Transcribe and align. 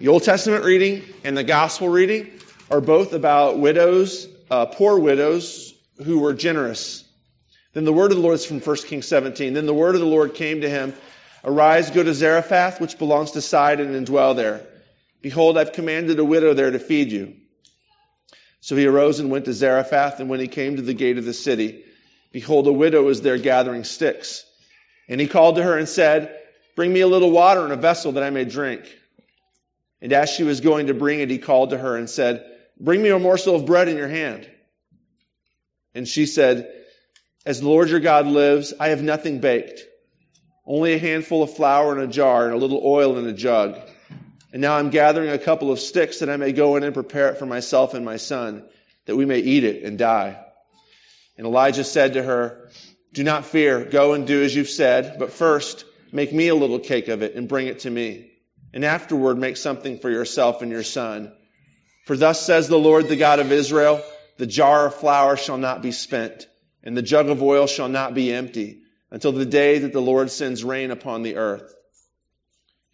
The 0.00 0.08
Old 0.08 0.22
Testament 0.22 0.64
reading 0.64 1.02
and 1.24 1.36
the 1.36 1.44
Gospel 1.44 1.86
reading 1.90 2.30
are 2.70 2.80
both 2.80 3.12
about 3.12 3.58
widows, 3.58 4.26
uh, 4.50 4.64
poor 4.64 4.98
widows 4.98 5.74
who 6.02 6.20
were 6.20 6.32
generous. 6.32 7.04
Then 7.74 7.84
the 7.84 7.92
word 7.92 8.10
of 8.10 8.16
the 8.16 8.22
Lord 8.22 8.36
is 8.36 8.46
from 8.46 8.60
1 8.60 8.76
Kings 8.76 9.06
17. 9.06 9.52
Then 9.52 9.66
the 9.66 9.74
word 9.74 9.94
of 9.94 10.00
the 10.00 10.06
Lord 10.06 10.32
came 10.32 10.62
to 10.62 10.70
him 10.70 10.94
Arise, 11.44 11.90
go 11.90 12.02
to 12.02 12.14
Zarephath, 12.14 12.80
which 12.80 12.98
belongs 12.98 13.32
to 13.32 13.42
Sidon, 13.42 13.94
and 13.94 14.06
dwell 14.06 14.32
there. 14.32 14.66
Behold, 15.20 15.58
I've 15.58 15.74
commanded 15.74 16.18
a 16.18 16.24
widow 16.24 16.54
there 16.54 16.70
to 16.70 16.78
feed 16.78 17.12
you. 17.12 17.36
So 18.62 18.76
he 18.76 18.86
arose 18.86 19.20
and 19.20 19.30
went 19.30 19.44
to 19.44 19.52
Zarephath, 19.52 20.18
and 20.18 20.30
when 20.30 20.40
he 20.40 20.48
came 20.48 20.76
to 20.76 20.82
the 20.82 20.94
gate 20.94 21.18
of 21.18 21.26
the 21.26 21.34
city, 21.34 21.84
behold, 22.32 22.66
a 22.68 22.72
widow 22.72 23.02
was 23.02 23.20
there 23.20 23.36
gathering 23.36 23.84
sticks. 23.84 24.46
And 25.10 25.20
he 25.20 25.26
called 25.26 25.56
to 25.56 25.62
her 25.62 25.76
and 25.76 25.86
said, 25.86 26.34
Bring 26.74 26.90
me 26.90 27.00
a 27.00 27.06
little 27.06 27.30
water 27.30 27.66
in 27.66 27.70
a 27.70 27.76
vessel 27.76 28.12
that 28.12 28.22
I 28.22 28.30
may 28.30 28.46
drink. 28.46 28.96
And 30.02 30.12
as 30.12 30.30
she 30.30 30.44
was 30.44 30.60
going 30.60 30.86
to 30.86 30.94
bring 30.94 31.20
it, 31.20 31.30
he 31.30 31.38
called 31.38 31.70
to 31.70 31.78
her 31.78 31.96
and 31.96 32.08
said, 32.08 32.44
Bring 32.78 33.02
me 33.02 33.10
a 33.10 33.18
morsel 33.18 33.56
of 33.56 33.66
bread 33.66 33.88
in 33.88 33.96
your 33.96 34.08
hand. 34.08 34.48
And 35.94 36.08
she 36.08 36.26
said, 36.26 36.72
As 37.44 37.60
the 37.60 37.68
Lord 37.68 37.90
your 37.90 38.00
God 38.00 38.26
lives, 38.26 38.72
I 38.78 38.88
have 38.88 39.02
nothing 39.02 39.40
baked 39.40 39.82
only 40.70 40.92
a 40.92 40.98
handful 40.98 41.42
of 41.42 41.52
flour 41.52 41.98
in 41.98 42.08
a 42.08 42.12
jar 42.12 42.44
and 42.44 42.54
a 42.54 42.56
little 42.58 42.80
oil 42.84 43.18
in 43.18 43.26
a 43.26 43.32
jug. 43.32 43.76
And 44.52 44.62
now 44.62 44.76
I'm 44.76 44.90
gathering 44.90 45.30
a 45.30 45.38
couple 45.38 45.72
of 45.72 45.80
sticks 45.80 46.20
that 46.20 46.30
I 46.30 46.36
may 46.36 46.52
go 46.52 46.76
in 46.76 46.84
and 46.84 46.94
prepare 46.94 47.30
it 47.30 47.38
for 47.38 47.46
myself 47.46 47.92
and 47.92 48.04
my 48.04 48.18
son, 48.18 48.64
that 49.06 49.16
we 49.16 49.24
may 49.24 49.40
eat 49.40 49.64
it 49.64 49.82
and 49.82 49.98
die. 49.98 50.40
And 51.36 51.44
Elijah 51.44 51.82
said 51.82 52.14
to 52.14 52.22
her, 52.22 52.68
Do 53.12 53.24
not 53.24 53.46
fear, 53.46 53.84
go 53.84 54.12
and 54.12 54.28
do 54.28 54.44
as 54.44 54.54
you've 54.54 54.68
said, 54.68 55.16
but 55.18 55.32
first 55.32 55.84
make 56.12 56.32
me 56.32 56.46
a 56.46 56.54
little 56.54 56.78
cake 56.78 57.08
of 57.08 57.22
it 57.22 57.34
and 57.34 57.48
bring 57.48 57.66
it 57.66 57.80
to 57.80 57.90
me. 57.90 58.30
And 58.72 58.84
afterward 58.84 59.36
make 59.36 59.56
something 59.56 59.98
for 59.98 60.10
yourself 60.10 60.62
and 60.62 60.70
your 60.70 60.84
son. 60.84 61.32
For 62.06 62.16
thus 62.16 62.44
says 62.44 62.68
the 62.68 62.78
Lord, 62.78 63.08
the 63.08 63.16
God 63.16 63.40
of 63.40 63.52
Israel, 63.52 64.02
the 64.36 64.46
jar 64.46 64.86
of 64.86 64.94
flour 64.94 65.36
shall 65.36 65.58
not 65.58 65.82
be 65.82 65.92
spent, 65.92 66.46
and 66.82 66.96
the 66.96 67.02
jug 67.02 67.28
of 67.28 67.42
oil 67.42 67.66
shall 67.66 67.88
not 67.88 68.14
be 68.14 68.32
empty 68.32 68.82
until 69.10 69.32
the 69.32 69.44
day 69.44 69.80
that 69.80 69.92
the 69.92 70.00
Lord 70.00 70.30
sends 70.30 70.64
rain 70.64 70.90
upon 70.90 71.22
the 71.22 71.36
earth. 71.36 71.74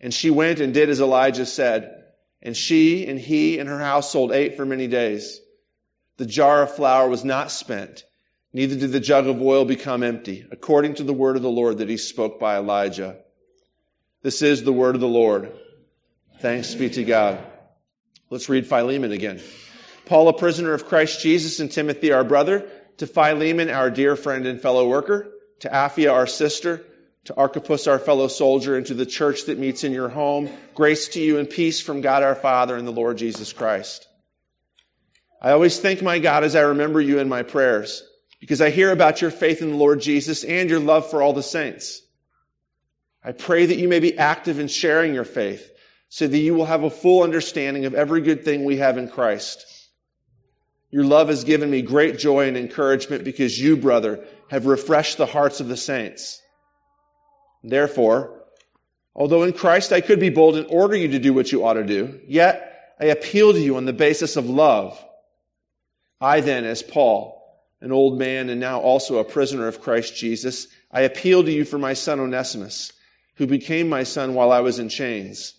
And 0.00 0.12
she 0.12 0.30
went 0.30 0.60
and 0.60 0.74
did 0.74 0.88
as 0.88 1.00
Elijah 1.00 1.46
said, 1.46 2.04
and 2.42 2.56
she 2.56 3.06
and 3.06 3.18
he 3.18 3.58
and 3.58 3.68
her 3.68 3.78
household 3.78 4.32
ate 4.32 4.56
for 4.56 4.66
many 4.66 4.86
days. 4.86 5.40
The 6.16 6.26
jar 6.26 6.62
of 6.62 6.74
flour 6.74 7.08
was 7.08 7.24
not 7.24 7.50
spent, 7.50 8.04
neither 8.52 8.76
did 8.76 8.92
the 8.92 9.00
jug 9.00 9.26
of 9.26 9.40
oil 9.40 9.64
become 9.64 10.02
empty, 10.02 10.46
according 10.50 10.94
to 10.94 11.02
the 11.02 11.12
word 11.12 11.36
of 11.36 11.42
the 11.42 11.50
Lord 11.50 11.78
that 11.78 11.88
he 11.88 11.96
spoke 11.96 12.40
by 12.40 12.56
Elijah. 12.56 13.18
This 14.22 14.42
is 14.42 14.62
the 14.62 14.72
word 14.72 14.94
of 14.94 15.00
the 15.00 15.06
Lord. 15.08 15.52
Thanks 16.40 16.74
be 16.74 16.90
to 16.90 17.04
God. 17.04 17.38
Let's 18.28 18.48
read 18.48 18.66
Philemon 18.66 19.12
again. 19.12 19.40
Paul, 20.04 20.28
a 20.28 20.32
prisoner 20.32 20.74
of 20.74 20.86
Christ 20.86 21.22
Jesus, 21.22 21.60
and 21.60 21.72
Timothy, 21.72 22.12
our 22.12 22.24
brother, 22.24 22.68
to 22.98 23.06
Philemon, 23.06 23.70
our 23.70 23.90
dear 23.90 24.16
friend 24.16 24.46
and 24.46 24.60
fellow 24.60 24.88
worker 24.88 25.32
to 25.60 25.68
Apphia, 25.70 26.12
our 26.12 26.26
sister, 26.26 26.84
to 27.24 27.34
Archippus, 27.34 27.86
our 27.86 27.98
fellow 27.98 28.28
soldier, 28.28 28.76
and 28.76 28.86
to 28.86 28.94
the 28.94 29.06
church 29.06 29.46
that 29.46 29.58
meets 29.58 29.82
in 29.82 29.92
your 29.92 30.08
home. 30.08 30.50
Grace 30.74 31.08
to 31.08 31.20
you 31.20 31.38
and 31.38 31.48
peace 31.48 31.80
from 31.80 32.02
God 32.02 32.22
our 32.22 32.34
Father 32.34 32.76
and 32.76 32.86
the 32.86 32.92
Lord 32.92 33.16
Jesus 33.16 33.52
Christ. 33.52 34.06
I 35.40 35.52
always 35.52 35.78
thank 35.78 36.02
my 36.02 36.18
God 36.18 36.44
as 36.44 36.54
I 36.54 36.60
remember 36.60 37.00
you 37.00 37.18
in 37.18 37.28
my 37.28 37.42
prayers, 37.42 38.02
because 38.40 38.60
I 38.60 38.70
hear 38.70 38.92
about 38.92 39.22
your 39.22 39.30
faith 39.30 39.62
in 39.62 39.70
the 39.70 39.76
Lord 39.76 40.00
Jesus 40.00 40.44
and 40.44 40.68
your 40.68 40.80
love 40.80 41.10
for 41.10 41.22
all 41.22 41.32
the 41.32 41.42
saints. 41.42 42.02
I 43.24 43.32
pray 43.32 43.66
that 43.66 43.78
you 43.78 43.88
may 43.88 44.00
be 44.00 44.18
active 44.18 44.60
in 44.60 44.68
sharing 44.68 45.14
your 45.14 45.24
faith, 45.24 45.68
so 46.08 46.26
that 46.26 46.38
you 46.38 46.54
will 46.54 46.66
have 46.66 46.84
a 46.84 46.90
full 46.90 47.22
understanding 47.22 47.84
of 47.84 47.94
every 47.94 48.20
good 48.20 48.44
thing 48.44 48.64
we 48.64 48.76
have 48.76 48.98
in 48.98 49.08
Christ. 49.08 49.64
Your 50.90 51.04
love 51.04 51.28
has 51.28 51.44
given 51.44 51.70
me 51.70 51.82
great 51.82 52.18
joy 52.18 52.48
and 52.48 52.56
encouragement 52.56 53.24
because 53.24 53.60
you, 53.60 53.76
brother, 53.76 54.24
have 54.48 54.66
refreshed 54.66 55.18
the 55.18 55.26
hearts 55.26 55.60
of 55.60 55.68
the 55.68 55.76
saints. 55.76 56.40
Therefore, 57.64 58.44
although 59.14 59.42
in 59.42 59.52
Christ 59.52 59.92
I 59.92 60.00
could 60.00 60.20
be 60.20 60.30
bold 60.30 60.56
and 60.56 60.66
order 60.70 60.96
you 60.96 61.08
to 61.08 61.18
do 61.18 61.34
what 61.34 61.50
you 61.50 61.66
ought 61.66 61.74
to 61.74 61.84
do, 61.84 62.20
yet 62.26 62.94
I 63.00 63.06
appeal 63.06 63.52
to 63.52 63.60
you 63.60 63.76
on 63.76 63.84
the 63.84 63.92
basis 63.92 64.36
of 64.36 64.48
love. 64.48 65.02
I 66.20 66.40
then, 66.40 66.64
as 66.64 66.82
Paul, 66.82 67.36
an 67.80 67.92
old 67.92 68.18
man 68.18 68.48
and 68.48 68.60
now 68.60 68.80
also 68.80 69.18
a 69.18 69.24
prisoner 69.24 69.66
of 69.66 69.82
Christ 69.82 70.16
Jesus, 70.16 70.68
I 70.90 71.02
appeal 71.02 71.44
to 71.44 71.52
you 71.52 71.64
for 71.64 71.78
my 71.78 71.92
son 71.92 72.20
Onesimus, 72.20 72.92
who 73.34 73.46
became 73.46 73.88
my 73.88 74.04
son 74.04 74.34
while 74.34 74.50
I 74.50 74.60
was 74.60 74.78
in 74.78 74.88
chains. 74.88 75.52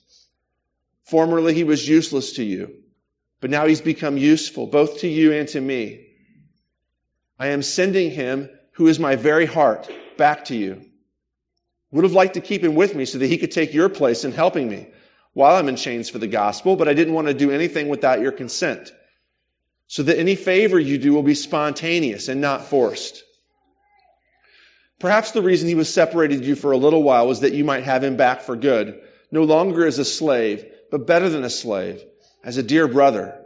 Formerly 1.07 1.53
he 1.53 1.63
was 1.63 1.87
useless 1.87 2.33
to 2.33 2.43
you, 2.43 2.83
but 3.39 3.49
now 3.49 3.65
he's 3.65 3.81
become 3.81 4.17
useful 4.17 4.67
both 4.67 4.99
to 4.99 5.07
you 5.07 5.31
and 5.31 5.47
to 5.49 5.61
me. 5.61 6.05
I 7.39 7.47
am 7.47 7.61
sending 7.61 8.11
him 8.11 8.49
who 8.73 8.87
is 8.87 8.99
my 8.99 9.15
very 9.15 9.45
heart, 9.45 9.89
back 10.17 10.45
to 10.45 10.55
you. 10.55 10.83
Would 11.91 12.03
have 12.03 12.13
liked 12.13 12.33
to 12.33 12.41
keep 12.41 12.61
him 12.61 12.75
with 12.75 12.93
me 12.93 13.05
so 13.05 13.19
that 13.19 13.27
he 13.27 13.37
could 13.37 13.51
take 13.51 13.73
your 13.73 13.87
place 13.87 14.25
in 14.25 14.33
helping 14.33 14.67
me 14.67 14.87
while 15.31 15.55
I'm 15.55 15.69
in 15.69 15.77
chains 15.77 16.09
for 16.09 16.17
the 16.17 16.27
gospel, 16.27 16.75
but 16.75 16.89
I 16.89 16.93
didn't 16.93 17.13
want 17.13 17.27
to 17.27 17.33
do 17.33 17.51
anything 17.51 17.87
without 17.87 18.19
your 18.19 18.33
consent. 18.33 18.91
So 19.87 20.03
that 20.03 20.19
any 20.19 20.35
favor 20.35 20.77
you 20.77 20.97
do 20.97 21.13
will 21.13 21.23
be 21.23 21.35
spontaneous 21.35 22.27
and 22.27 22.41
not 22.41 22.65
forced. 22.65 23.23
Perhaps 24.99 25.31
the 25.31 25.41
reason 25.41 25.69
he 25.69 25.75
was 25.75 25.93
separated 25.93 26.43
you 26.43 26.55
for 26.55 26.73
a 26.73 26.77
little 26.77 27.03
while 27.03 27.27
was 27.27 27.41
that 27.41 27.53
you 27.53 27.63
might 27.63 27.83
have 27.83 28.03
him 28.03 28.17
back 28.17 28.41
for 28.41 28.57
good, 28.57 28.99
no 29.31 29.43
longer 29.43 29.85
as 29.85 29.99
a 29.99 30.05
slave, 30.05 30.65
but 30.91 31.07
better 31.07 31.29
than 31.29 31.43
a 31.43 31.49
slave, 31.49 32.03
as 32.43 32.57
a 32.57 32.63
dear 32.63 32.87
brother. 32.87 33.43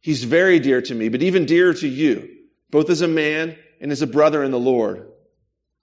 He's 0.00 0.24
very 0.24 0.58
dear 0.58 0.82
to 0.82 0.94
me, 0.94 1.08
but 1.08 1.22
even 1.22 1.46
dearer 1.46 1.72
to 1.74 1.88
you, 1.88 2.28
both 2.70 2.90
as 2.90 3.00
a 3.00 3.08
man 3.08 3.56
and 3.80 3.90
as 3.90 4.02
a 4.02 4.06
brother 4.06 4.42
in 4.42 4.50
the 4.50 4.58
Lord. 4.58 5.08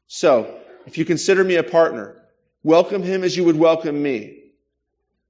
So, 0.07 0.59
if 0.85 0.97
you 0.97 1.05
consider 1.05 1.43
me 1.43 1.55
a 1.55 1.63
partner, 1.63 2.21
welcome 2.63 3.03
him 3.03 3.23
as 3.23 3.35
you 3.35 3.45
would 3.45 3.57
welcome 3.57 4.01
me. 4.01 4.37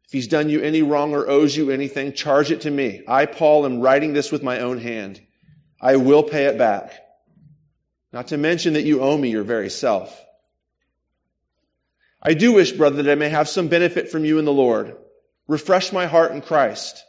If 0.05 0.11
he's 0.11 0.27
done 0.27 0.49
you 0.49 0.61
any 0.61 0.81
wrong 0.81 1.13
or 1.13 1.29
owes 1.29 1.55
you 1.55 1.71
anything, 1.71 2.13
charge 2.13 2.51
it 2.51 2.61
to 2.61 2.71
me. 2.71 3.03
I, 3.07 3.25
Paul, 3.27 3.65
am 3.65 3.79
writing 3.79 4.13
this 4.13 4.31
with 4.31 4.43
my 4.43 4.59
own 4.59 4.77
hand. 4.77 5.21
I 5.79 5.95
will 5.95 6.23
pay 6.23 6.45
it 6.45 6.57
back. 6.57 6.93
Not 8.11 8.27
to 8.27 8.37
mention 8.37 8.73
that 8.73 8.83
you 8.83 9.01
owe 9.01 9.17
me 9.17 9.29
your 9.29 9.43
very 9.43 9.69
self. 9.69 10.19
I 12.21 12.33
do 12.33 12.53
wish, 12.53 12.73
brother, 12.73 13.01
that 13.03 13.11
I 13.11 13.15
may 13.15 13.29
have 13.29 13.47
some 13.47 13.69
benefit 13.69 14.09
from 14.09 14.25
you 14.25 14.37
in 14.37 14.45
the 14.45 14.51
Lord. 14.51 14.95
Refresh 15.51 15.91
my 15.91 16.05
heart 16.05 16.31
in 16.31 16.39
Christ. 16.39 17.03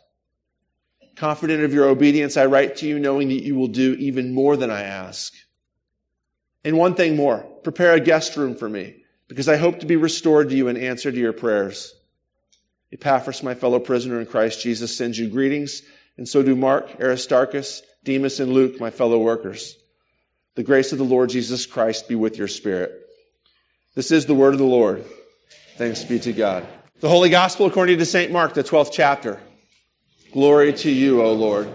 Confident 1.14 1.62
of 1.62 1.72
your 1.72 1.86
obedience, 1.86 2.36
I 2.36 2.46
write 2.46 2.78
to 2.78 2.88
you 2.88 2.98
knowing 2.98 3.28
that 3.28 3.44
you 3.44 3.54
will 3.54 3.68
do 3.68 3.94
even 3.94 4.34
more 4.34 4.56
than 4.56 4.68
I 4.68 4.82
ask. 4.82 5.32
And 6.64 6.76
one 6.76 6.96
thing 6.96 7.14
more, 7.14 7.38
prepare 7.38 7.92
a 7.92 8.00
guest 8.00 8.36
room 8.36 8.56
for 8.56 8.68
me, 8.68 9.04
because 9.28 9.48
I 9.48 9.58
hope 9.58 9.78
to 9.78 9.86
be 9.86 9.94
restored 9.94 10.48
to 10.48 10.56
you 10.56 10.66
in 10.66 10.76
answer 10.76 11.12
to 11.12 11.16
your 11.16 11.32
prayers. 11.32 11.94
Epaphras, 12.92 13.44
my 13.44 13.54
fellow 13.54 13.78
prisoner 13.78 14.18
in 14.18 14.26
Christ 14.26 14.60
Jesus, 14.60 14.96
sends 14.96 15.16
you 15.16 15.28
greetings, 15.28 15.82
and 16.16 16.28
so 16.28 16.42
do 16.42 16.56
Mark, 16.56 17.00
Aristarchus, 17.00 17.80
Demas, 18.02 18.40
and 18.40 18.52
Luke, 18.52 18.80
my 18.80 18.90
fellow 18.90 19.20
workers. 19.20 19.76
The 20.56 20.64
grace 20.64 20.90
of 20.90 20.98
the 20.98 21.04
Lord 21.04 21.30
Jesus 21.30 21.64
Christ 21.66 22.08
be 22.08 22.16
with 22.16 22.38
your 22.38 22.48
spirit. 22.48 23.06
This 23.94 24.10
is 24.10 24.26
the 24.26 24.34
word 24.34 24.52
of 24.52 24.58
the 24.58 24.64
Lord. 24.64 25.04
Thanks 25.76 26.02
be 26.02 26.18
to 26.18 26.32
God. 26.32 26.66
The 27.02 27.08
Holy 27.08 27.30
Gospel 27.30 27.66
according 27.66 27.98
to 27.98 28.06
St. 28.06 28.30
Mark, 28.30 28.54
the 28.54 28.62
12th 28.62 28.92
chapter. 28.92 29.40
Glory 30.32 30.72
to 30.72 30.88
you, 30.88 31.20
O 31.20 31.32
Lord. 31.32 31.68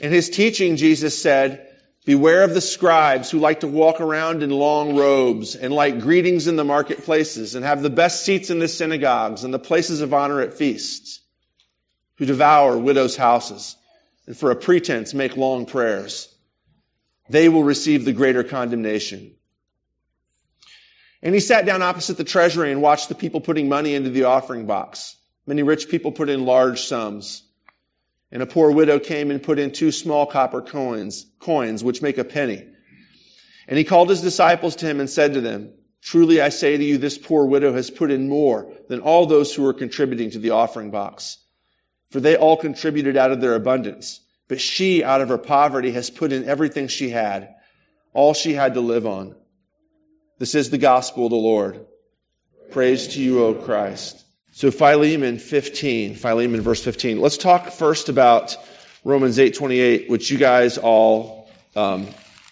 In 0.00 0.10
his 0.10 0.30
teaching, 0.30 0.76
Jesus 0.76 1.20
said, 1.20 1.68
Beware 2.06 2.42
of 2.42 2.54
the 2.54 2.62
scribes 2.62 3.30
who 3.30 3.40
like 3.40 3.60
to 3.60 3.68
walk 3.68 4.00
around 4.00 4.42
in 4.42 4.48
long 4.48 4.96
robes 4.96 5.54
and 5.54 5.70
like 5.70 6.00
greetings 6.00 6.46
in 6.46 6.56
the 6.56 6.64
marketplaces 6.64 7.56
and 7.56 7.62
have 7.62 7.82
the 7.82 7.90
best 7.90 8.24
seats 8.24 8.48
in 8.48 8.58
the 8.58 8.68
synagogues 8.68 9.44
and 9.44 9.52
the 9.52 9.58
places 9.58 10.00
of 10.00 10.14
honor 10.14 10.40
at 10.40 10.54
feasts, 10.54 11.20
who 12.16 12.24
devour 12.24 12.78
widows' 12.78 13.16
houses 13.16 13.76
and 14.26 14.34
for 14.34 14.50
a 14.50 14.56
pretense 14.56 15.12
make 15.12 15.36
long 15.36 15.66
prayers. 15.66 16.34
They 17.28 17.50
will 17.50 17.64
receive 17.64 18.06
the 18.06 18.14
greater 18.14 18.44
condemnation. 18.44 19.34
And 21.22 21.34
he 21.34 21.40
sat 21.40 21.66
down 21.66 21.82
opposite 21.82 22.16
the 22.16 22.24
treasury 22.24 22.72
and 22.72 22.82
watched 22.82 23.08
the 23.08 23.14
people 23.14 23.40
putting 23.40 23.68
money 23.68 23.94
into 23.94 24.10
the 24.10 24.24
offering 24.24 24.66
box. 24.66 25.16
Many 25.46 25.62
rich 25.62 25.88
people 25.88 26.12
put 26.12 26.28
in 26.28 26.44
large 26.44 26.82
sums. 26.82 27.42
And 28.32 28.42
a 28.42 28.46
poor 28.46 28.70
widow 28.70 28.98
came 28.98 29.30
and 29.30 29.42
put 29.42 29.58
in 29.58 29.72
two 29.72 29.92
small 29.92 30.26
copper 30.26 30.62
coins, 30.62 31.26
coins, 31.38 31.84
which 31.84 32.02
make 32.02 32.18
a 32.18 32.24
penny. 32.24 32.66
And 33.68 33.78
he 33.78 33.84
called 33.84 34.08
his 34.08 34.22
disciples 34.22 34.76
to 34.76 34.86
him 34.86 35.00
and 35.00 35.08
said 35.08 35.34
to 35.34 35.40
them, 35.40 35.72
Truly 36.00 36.40
I 36.40 36.48
say 36.48 36.76
to 36.76 36.82
you, 36.82 36.98
this 36.98 37.18
poor 37.18 37.46
widow 37.46 37.72
has 37.72 37.90
put 37.90 38.10
in 38.10 38.28
more 38.28 38.72
than 38.88 39.00
all 39.00 39.26
those 39.26 39.54
who 39.54 39.64
are 39.66 39.74
contributing 39.74 40.30
to 40.30 40.40
the 40.40 40.50
offering 40.50 40.90
box. 40.90 41.38
For 42.10 42.18
they 42.18 42.36
all 42.36 42.56
contributed 42.56 43.16
out 43.16 43.30
of 43.30 43.40
their 43.40 43.54
abundance. 43.54 44.20
But 44.48 44.60
she, 44.60 45.04
out 45.04 45.20
of 45.20 45.28
her 45.28 45.38
poverty, 45.38 45.92
has 45.92 46.10
put 46.10 46.32
in 46.32 46.48
everything 46.48 46.88
she 46.88 47.08
had, 47.08 47.54
all 48.12 48.34
she 48.34 48.52
had 48.52 48.74
to 48.74 48.80
live 48.80 49.06
on. 49.06 49.36
This 50.42 50.56
is 50.56 50.70
the 50.70 50.78
gospel 50.78 51.26
of 51.26 51.30
the 51.30 51.36
Lord. 51.36 51.86
Praise 52.72 53.14
to 53.14 53.22
you, 53.22 53.44
O 53.44 53.54
Christ. 53.54 54.20
So 54.50 54.72
Philemon 54.72 55.38
15, 55.38 56.16
Philemon 56.16 56.60
verse 56.62 56.82
15. 56.82 57.20
Let's 57.20 57.36
talk 57.36 57.70
first 57.70 58.08
about 58.08 58.56
Romans 59.04 59.38
8:28, 59.38 60.10
which 60.10 60.32
you 60.32 60.38
guys 60.38 60.78
all, 60.78 61.48
um, 61.76 62.08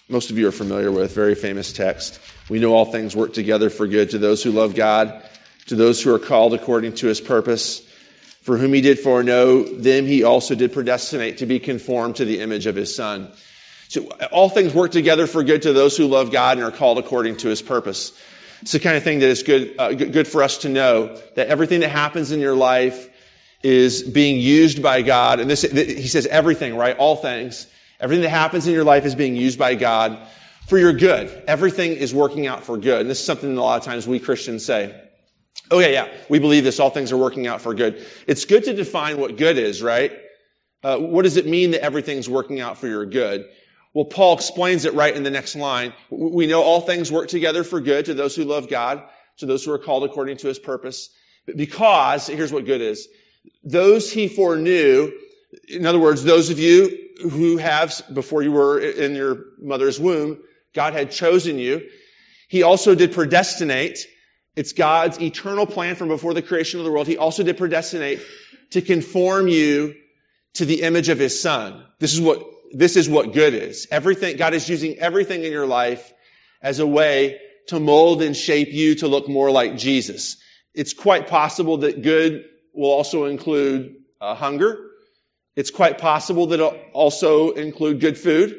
most 0.09 0.31
of 0.31 0.39
you 0.39 0.47
are 0.47 0.53
familiar 0.53 0.93
with, 0.93 1.13
very 1.17 1.35
famous 1.35 1.73
text. 1.73 2.21
We 2.49 2.61
know 2.61 2.75
all 2.75 2.85
things 2.85 3.17
work 3.17 3.33
together 3.33 3.71
for 3.71 3.89
good 3.89 4.11
to 4.11 4.19
those 4.19 4.41
who 4.41 4.53
love 4.53 4.77
God, 4.77 5.25
to 5.67 5.75
those 5.75 6.01
who 6.01 6.15
are 6.15 6.21
called 6.21 6.55
according 6.55 6.93
to 6.93 7.09
His 7.09 7.21
purpose. 7.21 7.83
For 8.43 8.57
whom 8.57 8.73
He 8.73 8.83
did 8.83 9.01
foreknow, 9.01 9.65
them 9.65 10.07
He 10.07 10.23
also 10.23 10.55
did 10.55 10.73
predestinate 10.73 11.39
to 11.39 11.47
be 11.47 11.59
conformed 11.59 12.15
to 12.17 12.25
the 12.25 12.39
image 12.39 12.67
of 12.67 12.77
His 12.77 12.95
Son. 12.95 13.33
So 13.91 14.03
all 14.31 14.49
things 14.49 14.73
work 14.73 14.93
together 14.93 15.27
for 15.27 15.43
good 15.43 15.63
to 15.63 15.73
those 15.73 15.97
who 15.97 16.07
love 16.07 16.31
God 16.31 16.59
and 16.59 16.65
are 16.65 16.71
called 16.71 16.99
according 16.99 17.39
to 17.39 17.49
His 17.49 17.61
purpose. 17.61 18.13
It's 18.63 18.71
the 18.71 18.79
kind 18.79 18.97
of 18.97 19.03
thing 19.03 19.19
that 19.19 19.29
is 19.29 19.43
good, 19.43 19.75
uh, 19.81 19.93
good 19.93 20.29
for 20.29 20.45
us 20.45 20.59
to 20.59 20.69
know 20.69 21.21
that 21.35 21.49
everything 21.49 21.81
that 21.81 21.89
happens 21.89 22.31
in 22.31 22.39
your 22.39 22.55
life 22.55 23.09
is 23.65 24.05
being 24.05 24.39
used 24.39 24.81
by 24.81 25.03
God. 25.03 25.41
And 25.41 25.51
this, 25.51 25.63
he 25.63 26.07
says 26.07 26.27
everything, 26.27 26.77
right? 26.77 26.97
All 26.97 27.17
things. 27.17 27.67
Everything 27.99 28.23
that 28.23 28.29
happens 28.29 28.69
in 28.69 28.75
your 28.75 28.85
life 28.85 29.05
is 29.05 29.17
being 29.17 29.35
used 29.35 29.59
by 29.59 29.75
God 29.75 30.21
for 30.69 30.79
your 30.79 30.93
good. 30.93 31.43
Everything 31.49 31.97
is 31.97 32.15
working 32.15 32.47
out 32.47 32.63
for 32.63 32.79
good. 32.79 33.01
And 33.01 33.11
this 33.11 33.19
is 33.19 33.27
something 33.27 33.53
that 33.53 33.61
a 33.61 33.65
lot 33.65 33.81
of 33.81 33.85
times 33.85 34.07
we 34.07 34.21
Christians 34.21 34.65
say. 34.65 34.95
Okay, 35.73 35.93
yeah, 35.95 36.07
we 36.29 36.39
believe 36.39 36.63
this. 36.63 36.79
All 36.79 36.91
things 36.91 37.11
are 37.11 37.17
working 37.17 37.49
out 37.49 37.61
for 37.61 37.75
good. 37.75 38.07
It's 38.29 38.45
good 38.45 38.63
to 38.65 38.73
define 38.73 39.19
what 39.19 39.37
good 39.37 39.59
is, 39.59 39.83
right? 39.83 40.13
Uh, 40.85 40.99
what 40.99 41.23
does 41.23 41.37
it 41.37 41.47
mean 41.47 41.73
that 41.73 41.83
everything's 41.83 42.29
working 42.29 42.61
out 42.61 42.79
for 42.79 42.87
your 42.87 43.05
good? 43.05 43.47
Well, 43.93 44.05
Paul 44.05 44.35
explains 44.35 44.85
it 44.85 44.95
right 44.95 45.15
in 45.15 45.25
the 45.25 45.31
next 45.31 45.57
line. 45.57 45.93
We 46.11 46.47
know 46.47 46.63
all 46.63 46.81
things 46.81 47.11
work 47.11 47.29
together 47.29 47.65
for 47.65 47.81
good 47.81 48.05
to 48.07 48.15
those 48.15 48.37
who 48.37 48.45
love 48.45 48.69
God, 48.69 49.03
to 49.39 49.47
those 49.47 49.65
who 49.65 49.73
are 49.73 49.79
called 49.79 50.05
according 50.05 50.37
to 50.39 50.49
his 50.49 50.59
purpose. 50.59 51.11
Because, 51.47 52.29
here's 52.29 52.53
what 52.53 52.67
good 52.67 52.81
is. 52.81 53.09
Those 53.65 54.13
he 54.13 54.29
foreknew, 54.29 55.13
in 55.69 55.87
other 55.87 55.99
words, 55.99 56.23
those 56.23 56.51
of 56.51 56.59
you 56.59 57.09
who 57.23 57.57
have, 57.57 58.01
before 58.13 58.43
you 58.43 58.53
were 58.53 58.79
in 58.79 59.15
your 59.15 59.45
mother's 59.61 59.99
womb, 59.99 60.39
God 60.75 60.93
had 60.93 61.11
chosen 61.11 61.59
you. 61.59 61.89
He 62.49 62.63
also 62.63 62.95
did 62.95 63.13
predestinate. 63.13 64.07
It's 64.55 64.73
God's 64.73 65.21
eternal 65.21 65.67
plan 65.67 65.97
from 65.97 66.09
before 66.09 66.35
the 66.35 66.43
creation 66.43 66.79
of 66.81 66.85
the 66.85 66.93
world. 66.93 67.07
He 67.07 67.19
also 67.19 67.43
did 67.43 67.59
predestinate 67.59 68.21
to 68.71 68.83
conform 68.83 69.49
you 69.49 69.97
to 70.55 70.65
the 70.65 70.83
image 70.83 71.09
of 71.09 71.19
his 71.19 71.41
son. 71.41 71.85
This 71.99 72.15
is 72.15 72.21
what 72.21 72.45
this 72.73 72.97
is 72.97 73.09
what 73.09 73.33
good 73.33 73.55
is. 73.55 73.87
Everything, 73.91 74.37
God 74.37 74.55
is 74.55 74.69
using 74.69 74.99
everything 74.99 75.45
in 75.45 75.53
your 75.53 75.67
life 75.67 76.13
as 76.63 76.79
a 76.79 76.87
way 76.87 77.41
to 77.69 77.81
mold 77.81 78.23
and 78.23 78.37
shape 78.37 78.69
you 78.69 78.97
to 78.97 79.09
look 79.09 79.29
more 79.29 79.51
like 79.51 79.77
Jesus. 79.77 80.37
It's 80.75 80.93
quite 80.93 81.29
possible 81.29 81.79
that 81.79 82.03
good 82.03 82.45
will 82.73 82.91
also 82.91 83.25
include 83.25 83.97
uh, 84.21 84.35
hunger. 84.35 84.79
It's 85.57 85.71
quite 85.71 85.99
possible 85.99 86.49
that 86.49 86.61
it'll 86.61 86.79
also 86.93 87.51
include 87.51 88.01
good 88.01 88.17
food. 88.17 88.57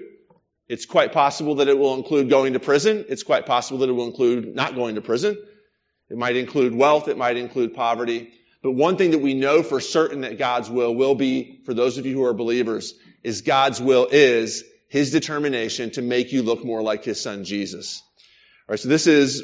It's 0.67 0.85
quite 0.85 1.13
possible 1.13 1.55
that 1.55 1.67
it 1.67 1.77
will 1.77 1.95
include 1.95 2.29
going 2.29 2.53
to 2.53 2.59
prison. 2.59 3.05
It's 3.09 3.23
quite 3.23 3.45
possible 3.45 3.79
that 3.79 3.89
it 3.89 3.93
will 3.93 4.07
include 4.07 4.55
not 4.55 4.75
going 4.75 4.95
to 4.95 5.01
prison. 5.01 5.37
It 6.09 6.17
might 6.17 6.35
include 6.35 6.75
wealth. 6.75 7.07
It 7.07 7.17
might 7.17 7.37
include 7.37 7.73
poverty. 7.73 8.31
But 8.61 8.71
one 8.71 8.97
thing 8.97 9.11
that 9.11 9.19
we 9.19 9.33
know 9.33 9.63
for 9.63 9.79
certain 9.79 10.21
that 10.21 10.37
God's 10.37 10.69
will 10.69 10.93
will 10.93 11.15
be, 11.15 11.61
for 11.65 11.73
those 11.73 11.97
of 11.97 12.05
you 12.05 12.15
who 12.15 12.25
are 12.25 12.33
believers, 12.33 12.93
is 13.23 13.41
God's 13.41 13.81
will 13.81 14.07
is 14.11 14.63
His 14.87 15.11
determination 15.11 15.91
to 15.91 16.01
make 16.01 16.31
you 16.31 16.43
look 16.43 16.63
more 16.63 16.81
like 16.81 17.03
His 17.03 17.21
Son 17.21 17.43
Jesus. 17.43 18.01
All 18.67 18.73
right, 18.73 18.79
so 18.79 18.89
this 18.89 19.07
is 19.07 19.43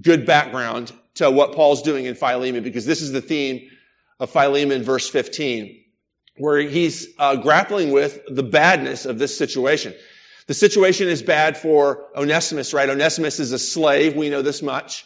good 0.00 0.26
background 0.26 0.92
to 1.14 1.30
what 1.30 1.54
Paul's 1.54 1.82
doing 1.82 2.04
in 2.04 2.14
Philemon 2.14 2.62
because 2.62 2.86
this 2.86 3.02
is 3.02 3.12
the 3.12 3.20
theme 3.20 3.68
of 4.20 4.30
Philemon 4.30 4.82
verse 4.82 5.08
15 5.08 5.84
where 6.38 6.58
he's 6.60 7.08
uh, 7.18 7.36
grappling 7.36 7.90
with 7.90 8.20
the 8.28 8.42
badness 8.42 9.06
of 9.06 9.18
this 9.18 9.36
situation. 9.36 9.94
The 10.46 10.54
situation 10.54 11.08
is 11.08 11.22
bad 11.22 11.58
for 11.58 12.06
Onesimus, 12.16 12.72
right? 12.72 12.88
Onesimus 12.88 13.40
is 13.40 13.52
a 13.52 13.58
slave. 13.58 14.16
We 14.16 14.30
know 14.30 14.42
this 14.42 14.62
much 14.62 15.04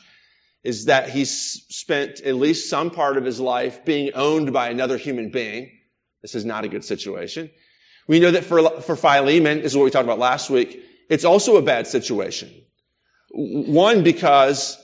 is 0.62 0.84
that 0.84 1.08
he's 1.08 1.64
spent 1.68 2.20
at 2.20 2.36
least 2.36 2.70
some 2.70 2.90
part 2.90 3.16
of 3.16 3.24
his 3.24 3.40
life 3.40 3.84
being 3.84 4.12
owned 4.14 4.52
by 4.52 4.68
another 4.68 4.96
human 4.96 5.30
being. 5.30 5.72
This 6.20 6.36
is 6.36 6.44
not 6.44 6.64
a 6.64 6.68
good 6.68 6.84
situation. 6.84 7.50
We 8.06 8.20
know 8.20 8.30
that 8.32 8.44
for, 8.44 8.80
for 8.80 8.96
Philemon, 8.96 9.58
this 9.62 9.72
is 9.72 9.76
what 9.76 9.84
we 9.84 9.90
talked 9.90 10.04
about 10.04 10.18
last 10.18 10.50
week, 10.50 10.82
it's 11.08 11.24
also 11.24 11.56
a 11.56 11.62
bad 11.62 11.86
situation. 11.86 12.50
One, 13.30 14.02
because 14.02 14.78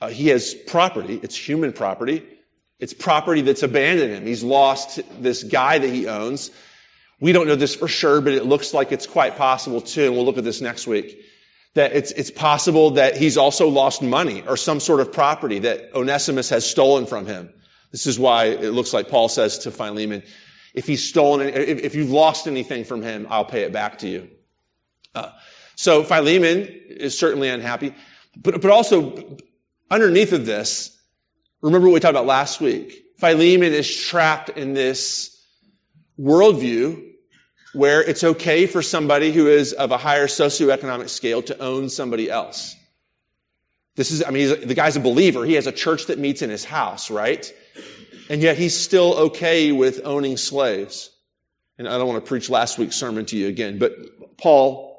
uh, 0.00 0.08
he 0.08 0.28
has 0.28 0.54
property, 0.54 1.18
it's 1.22 1.36
human 1.36 1.72
property. 1.72 2.22
It's 2.78 2.92
property 2.92 3.40
that's 3.40 3.62
abandoned 3.62 4.12
him. 4.12 4.26
He's 4.26 4.44
lost 4.44 5.00
this 5.20 5.42
guy 5.42 5.78
that 5.78 5.88
he 5.88 6.08
owns. 6.08 6.50
We 7.20 7.32
don't 7.32 7.46
know 7.46 7.54
this 7.54 7.74
for 7.74 7.88
sure, 7.88 8.20
but 8.20 8.34
it 8.34 8.44
looks 8.44 8.74
like 8.74 8.92
it's 8.92 9.06
quite 9.06 9.36
possible 9.36 9.80
too, 9.80 10.04
and 10.04 10.14
we'll 10.14 10.26
look 10.26 10.36
at 10.36 10.44
this 10.44 10.60
next 10.60 10.86
week 10.86 11.18
that 11.76 11.92
it's, 11.92 12.10
it's 12.10 12.30
possible 12.30 12.92
that 12.92 13.16
he's 13.16 13.36
also 13.36 13.68
lost 13.68 14.02
money 14.02 14.42
or 14.46 14.56
some 14.56 14.80
sort 14.80 15.00
of 15.00 15.12
property 15.12 15.60
that 15.60 15.94
Onesimus 15.94 16.50
has 16.50 16.68
stolen 16.68 17.06
from 17.06 17.26
him. 17.26 17.52
This 17.92 18.06
is 18.06 18.18
why 18.18 18.46
it 18.46 18.70
looks 18.70 18.92
like 18.92 19.08
Paul 19.08 19.28
says 19.28 19.60
to 19.60 19.70
Philemon, 19.70 20.22
if 20.76 20.86
he's 20.86 21.08
stolen, 21.08 21.48
if, 21.48 21.80
if 21.80 21.94
you've 21.94 22.10
lost 22.10 22.46
anything 22.46 22.84
from 22.84 23.02
him, 23.02 23.26
I'll 23.30 23.46
pay 23.46 23.62
it 23.62 23.72
back 23.72 23.98
to 23.98 24.08
you. 24.08 24.28
Uh, 25.14 25.30
so 25.74 26.04
Philemon 26.04 26.68
is 26.90 27.18
certainly 27.18 27.48
unhappy, 27.48 27.94
but, 28.36 28.60
but 28.60 28.70
also 28.70 29.38
underneath 29.90 30.32
of 30.32 30.44
this, 30.44 30.96
remember 31.62 31.88
what 31.88 31.94
we 31.94 32.00
talked 32.00 32.12
about 32.12 32.26
last 32.26 32.60
week. 32.60 32.92
Philemon 33.18 33.72
is 33.72 33.92
trapped 33.92 34.50
in 34.50 34.74
this 34.74 35.42
worldview 36.20 37.02
where 37.72 38.02
it's 38.02 38.24
okay 38.24 38.66
for 38.66 38.82
somebody 38.82 39.32
who 39.32 39.48
is 39.48 39.72
of 39.72 39.90
a 39.92 39.98
higher 39.98 40.26
socioeconomic 40.26 41.08
scale 41.08 41.42
to 41.42 41.58
own 41.58 41.88
somebody 41.88 42.30
else. 42.30 42.74
This 43.96 44.10
is, 44.10 44.22
I 44.22 44.30
mean, 44.30 44.68
the 44.68 44.74
guy's 44.74 44.96
a 44.96 45.00
believer. 45.00 45.44
He 45.44 45.54
has 45.54 45.66
a 45.66 45.72
church 45.72 46.06
that 46.06 46.18
meets 46.18 46.42
in 46.42 46.50
his 46.50 46.64
house, 46.64 47.10
right? 47.10 47.50
And 48.28 48.42
yet 48.42 48.56
he's 48.56 48.76
still 48.76 49.14
okay 49.14 49.72
with 49.72 50.02
owning 50.04 50.36
slaves. 50.36 51.10
And 51.78 51.88
I 51.88 51.98
don't 51.98 52.08
want 52.08 52.24
to 52.24 52.28
preach 52.28 52.50
last 52.50 52.78
week's 52.78 52.96
sermon 52.96 53.26
to 53.26 53.36
you 53.36 53.48
again, 53.48 53.78
but 53.78 54.38
Paul, 54.38 54.98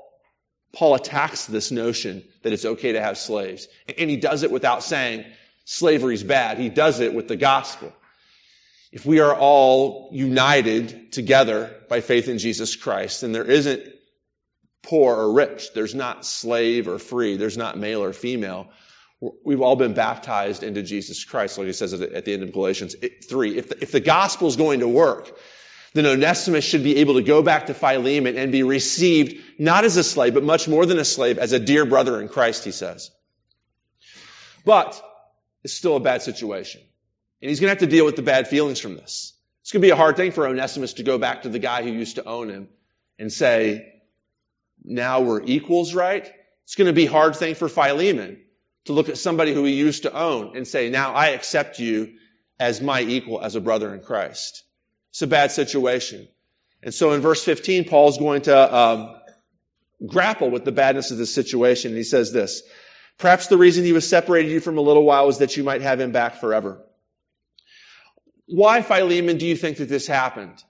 Paul 0.74 0.96
attacks 0.96 1.46
this 1.46 1.72
notion 1.72 2.24
that 2.44 2.54
it's 2.54 2.66
okay 2.66 2.94
to 2.94 3.02
have 3.02 3.18
slaves. 3.18 3.68
And 3.98 4.10
he 4.10 4.18
does 4.18 4.44
it 4.44 4.52
without 4.52 4.84
saying 4.84 5.26
slavery's 5.66 6.24
bad. 6.24 6.60
He 6.60 6.70
does 6.70 7.00
it 7.00 7.14
with 7.14 7.28
the 7.28 7.36
gospel 7.36 7.92
if 8.92 9.06
we 9.06 9.20
are 9.20 9.36
all 9.36 10.10
united 10.12 11.12
together 11.12 11.76
by 11.90 12.02
faith 12.02 12.28
in 12.28 12.38
Jesus 12.38 12.76
Christ, 12.76 13.22
then 13.22 13.32
there 13.32 13.44
isn't 13.44 13.84
poor 14.82 15.16
or 15.16 15.34
rich. 15.34 15.74
There's 15.74 15.94
not 15.94 16.26
slave 16.26 16.88
or 16.88 16.98
free. 16.98 17.38
There's 17.38 17.58
not 17.58 17.78
male 17.78 18.04
or 18.04 18.14
female. 18.14 18.70
We've 19.20 19.62
all 19.62 19.76
been 19.76 19.94
baptized 19.94 20.62
into 20.62 20.84
Jesus 20.84 21.26
Christ, 21.26 21.58
like 21.58 21.66
he 21.66 21.74
says 21.74 21.94
at 21.94 22.26
the 22.26 22.34
end 22.34 22.44
of 22.44 22.52
Galatians 22.52 22.96
3. 23.28 23.58
If 23.58 23.70
the, 23.70 23.82
if 23.82 23.92
the 23.92 24.00
gospel 24.00 24.48
is 24.48 24.58
going 24.58 24.82
to 24.82 24.88
work, 24.88 25.36
then 25.94 26.06
Onesimus 26.06 26.64
should 26.64 26.84
be 26.84 26.98
able 26.98 27.16
to 27.16 27.24
go 27.24 27.42
back 27.42 27.66
to 27.68 27.74
Philemon 27.74 28.38
and 28.38 28.52
be 28.52 28.62
received 28.62 29.44
not 29.58 29.86
as 29.86 29.98
a 29.98 30.04
slave, 30.04 30.36
but 30.36 30.44
much 30.44 30.68
more 30.68 30.86
than 30.86 31.00
a 31.00 31.06
slave, 31.06 31.40
as 31.40 31.52
a 31.52 31.60
dear 31.60 31.86
brother 31.86 32.22
in 32.22 32.28
Christ, 32.28 32.64
he 32.64 32.72
says. 32.72 33.10
But 34.64 35.02
it's 35.64 35.74
still 35.74 35.96
a 35.96 36.00
bad 36.00 36.22
situation. 36.22 36.82
And 37.42 37.50
he's 37.50 37.60
going 37.60 37.68
to 37.68 37.72
have 37.72 37.90
to 37.90 37.96
deal 37.96 38.06
with 38.06 38.18
the 38.18 38.22
bad 38.22 38.48
feelings 38.48 38.80
from 38.80 38.96
this. 38.96 39.34
It's 39.62 39.72
going 39.72 39.82
to 39.82 39.86
be 39.88 39.92
a 39.92 39.96
hard 39.96 40.16
thing 40.16 40.32
for 40.32 40.48
Onesimus 40.48 40.94
to 40.94 41.04
go 41.04 41.18
back 41.18 41.42
to 41.42 41.50
the 41.50 41.60
guy 41.60 41.82
who 41.82 41.90
used 41.90 42.16
to 42.16 42.26
own 42.26 42.50
him 42.50 42.70
and 43.18 43.34
say, 43.34 43.94
now 44.84 45.22
we're 45.22 45.42
equals, 45.42 45.96
right? 45.96 46.32
It's 46.66 46.76
going 46.76 46.88
to 46.88 46.94
be 46.94 47.08
a 47.08 47.12
hard 47.12 47.36
thing 47.36 47.56
for 47.56 47.68
Philemon 47.68 48.42
to 48.88 48.94
look 48.94 49.10
at 49.10 49.18
somebody 49.18 49.54
who 49.54 49.64
he 49.64 49.74
used 49.74 50.04
to 50.04 50.14
own 50.14 50.58
and 50.58 50.68
say, 50.68 50.90
now 50.90 51.14
I 51.14 51.28
accept 51.28 51.80
you 51.80 52.16
as 52.60 52.82
my 52.82 53.02
equal, 53.02 53.42
as 53.42 53.56
a 53.56 53.62
brother 53.62 53.94
in 53.94 54.02
Christ. 54.02 54.64
It's 55.12 55.22
a 55.22 55.28
bad 55.28 55.52
situation. 55.52 56.28
And 56.84 56.94
so 56.94 57.12
in 57.12 57.22
verse 57.22 57.44
15, 57.44 57.86
Paul's 57.86 58.18
going 58.18 58.44
to 58.44 58.76
um, 58.76 59.16
grapple 60.06 60.50
with 60.50 60.66
the 60.66 60.72
badness 60.72 61.12
of 61.12 61.18
this 61.18 61.34
situation. 61.34 61.92
And 61.92 61.98
he 61.98 62.04
says 62.04 62.32
this, 62.32 62.64
perhaps 63.18 63.48
the 63.48 63.58
reason 63.58 63.84
he 63.84 63.94
was 63.94 64.08
separated 64.08 64.52
you 64.52 64.60
from 64.60 64.78
a 64.78 64.82
little 64.82 65.04
while 65.04 65.26
was 65.26 65.40
that 65.40 65.58
you 65.58 65.64
might 65.64 65.82
have 65.82 66.00
him 66.00 66.12
back 66.12 66.40
forever. 66.40 66.84
Why, 68.48 68.82
Philemon, 68.82 69.38
do 69.38 69.46
you 69.46 69.58
think 69.58 69.78
that 69.78 69.90
this 69.90 70.08
happened? 70.08 70.64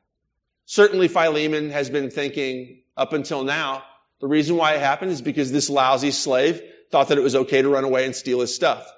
Certainly, 0.66 1.10
Philemon 1.10 1.70
has 1.70 1.90
been 1.90 2.10
thinking 2.10 2.82
up 2.98 3.14
until 3.14 3.44
now, 3.44 3.84
the 4.20 4.28
reason 4.28 4.58
why 4.58 4.74
it 4.74 4.80
happened 4.80 5.12
is 5.12 5.22
because 5.22 5.52
this 5.52 5.70
lousy 5.70 6.12
slave 6.12 6.62
thought 6.92 7.10
that 7.10 7.18
it 7.18 7.24
was 7.24 7.36
okay 7.36 7.62
to 7.62 7.70
run 7.70 7.84
away 7.84 8.06
and 8.06 8.16
steal 8.16 8.42
his 8.42 8.54
stuff. 8.54 8.92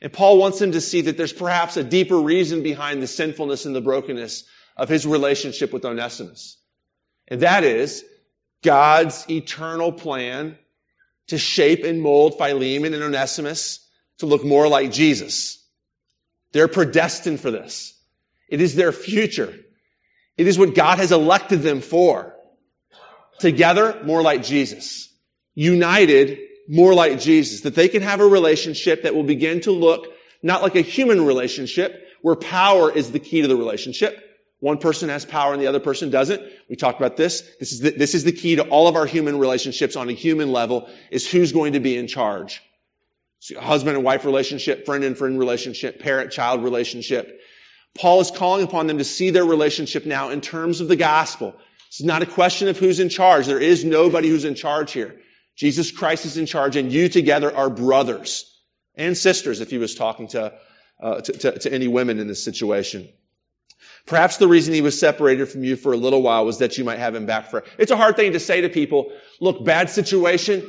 And 0.00 0.12
Paul 0.12 0.38
wants 0.38 0.60
him 0.60 0.72
to 0.72 0.80
see 0.80 1.02
that 1.02 1.16
there's 1.16 1.32
perhaps 1.32 1.76
a 1.76 1.84
deeper 1.84 2.18
reason 2.18 2.62
behind 2.62 3.02
the 3.02 3.06
sinfulness 3.06 3.64
and 3.64 3.74
the 3.74 3.80
brokenness 3.80 4.44
of 4.76 4.88
his 4.88 5.06
relationship 5.06 5.72
with 5.72 5.84
Onesimus. 5.84 6.58
And 7.28 7.40
that 7.40 7.64
is 7.64 8.04
God's 8.62 9.24
eternal 9.30 9.92
plan 9.92 10.58
to 11.28 11.38
shape 11.38 11.84
and 11.84 12.00
mold 12.00 12.38
Philemon 12.38 12.94
and 12.94 13.02
Onesimus 13.02 13.80
to 14.18 14.26
look 14.26 14.44
more 14.44 14.68
like 14.68 14.92
Jesus. 14.92 15.62
They're 16.52 16.68
predestined 16.68 17.40
for 17.40 17.50
this. 17.50 17.94
It 18.48 18.60
is 18.60 18.74
their 18.74 18.92
future. 18.92 19.54
It 20.36 20.46
is 20.46 20.58
what 20.58 20.74
God 20.74 20.98
has 20.98 21.12
elected 21.12 21.62
them 21.62 21.80
for. 21.80 22.34
Together, 23.38 24.02
more 24.04 24.22
like 24.22 24.44
Jesus. 24.44 25.12
United, 25.54 26.38
more 26.68 26.94
like 26.94 27.20
Jesus. 27.20 27.62
That 27.62 27.74
they 27.74 27.88
can 27.88 28.02
have 28.02 28.20
a 28.20 28.26
relationship 28.26 29.02
that 29.02 29.14
will 29.14 29.24
begin 29.24 29.60
to 29.62 29.72
look 29.72 30.06
not 30.42 30.62
like 30.62 30.76
a 30.76 30.80
human 30.80 31.24
relationship, 31.24 32.06
where 32.22 32.36
power 32.36 32.90
is 32.90 33.10
the 33.10 33.18
key 33.18 33.42
to 33.42 33.48
the 33.48 33.56
relationship. 33.56 34.22
One 34.60 34.78
person 34.78 35.08
has 35.10 35.24
power 35.24 35.52
and 35.52 35.60
the 35.62 35.66
other 35.66 35.80
person 35.80 36.10
doesn't. 36.10 36.42
We 36.68 36.76
talked 36.76 36.98
about 36.98 37.16
this. 37.16 37.42
This 37.60 37.72
is 37.72 37.80
the, 37.80 37.90
this 37.90 38.14
is 38.14 38.24
the 38.24 38.32
key 38.32 38.56
to 38.56 38.62
all 38.68 38.88
of 38.88 38.96
our 38.96 39.06
human 39.06 39.38
relationships 39.38 39.96
on 39.96 40.08
a 40.08 40.12
human 40.12 40.50
level 40.50 40.88
is 41.10 41.30
who's 41.30 41.52
going 41.52 41.74
to 41.74 41.80
be 41.80 41.96
in 41.96 42.06
charge. 42.06 42.62
So 43.40 43.60
husband 43.60 43.96
and 43.96 44.04
wife 44.04 44.24
relationship, 44.24 44.86
friend 44.86 45.04
and 45.04 45.16
friend 45.16 45.38
relationship, 45.38 46.00
parent-child 46.00 46.64
relationship. 46.64 47.40
Paul 47.96 48.20
is 48.20 48.30
calling 48.30 48.64
upon 48.64 48.86
them 48.86 48.98
to 48.98 49.04
see 49.04 49.30
their 49.30 49.44
relationship 49.44 50.06
now 50.06 50.30
in 50.30 50.40
terms 50.40 50.80
of 50.80 50.88
the 50.88 50.96
gospel. 50.96 51.54
It's 51.88 52.02
not 52.02 52.22
a 52.22 52.26
question 52.26 52.68
of 52.68 52.78
who's 52.78 52.98
in 52.98 53.08
charge. 53.08 53.46
There 53.46 53.60
is 53.60 53.84
nobody 53.84 54.28
who's 54.28 54.44
in 54.44 54.54
charge 54.54 54.92
here. 54.92 55.20
Jesus 55.56 55.90
Christ 55.90 56.26
is 56.26 56.36
in 56.36 56.46
charge 56.46 56.76
and 56.76 56.92
you 56.92 57.08
together 57.08 57.54
are 57.54 57.70
brothers 57.70 58.52
and 58.94 59.16
sisters 59.16 59.60
if 59.60 59.70
he 59.70 59.78
was 59.78 59.94
talking 59.94 60.28
to, 60.28 60.52
uh, 61.00 61.20
to, 61.22 61.32
to, 61.32 61.58
to 61.60 61.72
any 61.72 61.88
women 61.88 62.18
in 62.18 62.28
this 62.28 62.44
situation. 62.44 63.08
Perhaps 64.04 64.36
the 64.36 64.46
reason 64.46 64.72
he 64.72 64.82
was 64.82 64.98
separated 64.98 65.48
from 65.48 65.64
you 65.64 65.74
for 65.74 65.92
a 65.92 65.96
little 65.96 66.22
while 66.22 66.44
was 66.44 66.58
that 66.58 66.78
you 66.78 66.84
might 66.84 66.98
have 66.98 67.14
him 67.14 67.26
back 67.26 67.50
for. 67.50 67.64
It's 67.78 67.90
a 67.90 67.96
hard 67.96 68.16
thing 68.16 68.32
to 68.32 68.40
say 68.40 68.60
to 68.60 68.68
people, 68.68 69.10
look, 69.40 69.64
bad 69.64 69.90
situation, 69.90 70.68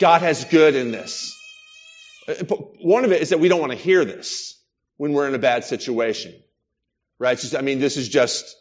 God 0.00 0.22
has 0.22 0.44
good 0.44 0.74
in 0.74 0.90
this. 0.90 1.36
Uh, 2.26 2.34
one 2.80 3.04
of 3.04 3.12
it 3.12 3.20
is 3.20 3.30
that 3.30 3.40
we 3.40 3.48
don't 3.48 3.60
want 3.60 3.72
to 3.72 3.78
hear 3.78 4.04
this 4.04 4.58
when 4.96 5.12
we're 5.12 5.28
in 5.28 5.34
a 5.34 5.38
bad 5.38 5.64
situation. 5.64 6.34
Right? 7.18 7.38
Just, 7.38 7.56
I 7.56 7.60
mean, 7.60 7.78
this 7.78 7.96
is 7.96 8.08
just 8.08 8.56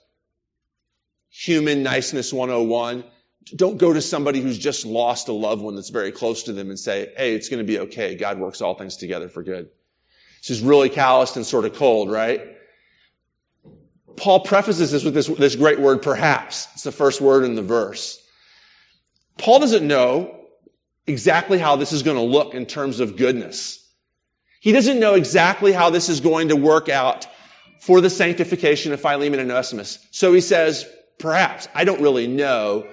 human 1.29 1.83
niceness 1.83 2.33
101. 2.33 3.03
Don't 3.55 3.77
go 3.77 3.93
to 3.93 4.01
somebody 4.01 4.41
who's 4.41 4.57
just 4.57 4.85
lost 4.85 5.27
a 5.27 5.33
loved 5.33 5.61
one 5.61 5.75
that's 5.75 5.89
very 5.89 6.11
close 6.11 6.43
to 6.43 6.53
them 6.53 6.69
and 6.69 6.77
say, 6.79 7.11
hey, 7.15 7.33
it's 7.33 7.49
going 7.49 7.59
to 7.59 7.67
be 7.67 7.79
okay. 7.79 8.15
God 8.15 8.39
works 8.39 8.61
all 8.61 8.75
things 8.75 8.97
together 8.97 9.29
for 9.29 9.43
good. 9.43 9.69
This 10.41 10.49
is 10.49 10.61
really 10.61 10.89
calloused 10.89 11.35
and 11.35 11.45
sort 11.45 11.65
of 11.65 11.73
cold, 11.73 12.11
right? 12.11 12.41
Paul 14.15 14.41
prefaces 14.41 14.91
this 14.91 15.03
with 15.03 15.13
this, 15.13 15.27
this 15.27 15.55
great 15.55 15.79
word, 15.79 16.01
perhaps. 16.01 16.67
It's 16.73 16.83
the 16.83 16.91
first 16.91 17.21
word 17.21 17.43
in 17.43 17.55
the 17.55 17.61
verse. 17.61 18.21
Paul 19.37 19.59
doesn't 19.59 19.85
know 19.85 20.35
exactly 21.05 21.59
how 21.59 21.75
this 21.75 21.93
is 21.93 22.03
going 22.03 22.17
to 22.17 22.23
look 22.23 22.53
in 22.53 22.65
terms 22.65 22.99
of 22.99 23.15
goodness. 23.15 23.83
He 24.59 24.71
doesn't 24.71 24.99
know 24.99 25.13
exactly 25.13 25.71
how 25.71 25.91
this 25.91 26.09
is 26.09 26.19
going 26.19 26.49
to 26.49 26.55
work 26.55 26.89
out 26.89 27.27
for 27.79 28.01
the 28.01 28.09
sanctification 28.09 28.91
of 28.91 28.99
Philemon 28.99 29.39
and 29.39 29.51
Onesimus. 29.51 29.99
So 30.11 30.33
he 30.33 30.41
says, 30.41 30.85
perhaps. 31.19 31.67
I 31.75 31.83
don't 31.83 32.01
really 32.01 32.27
know, 32.27 32.87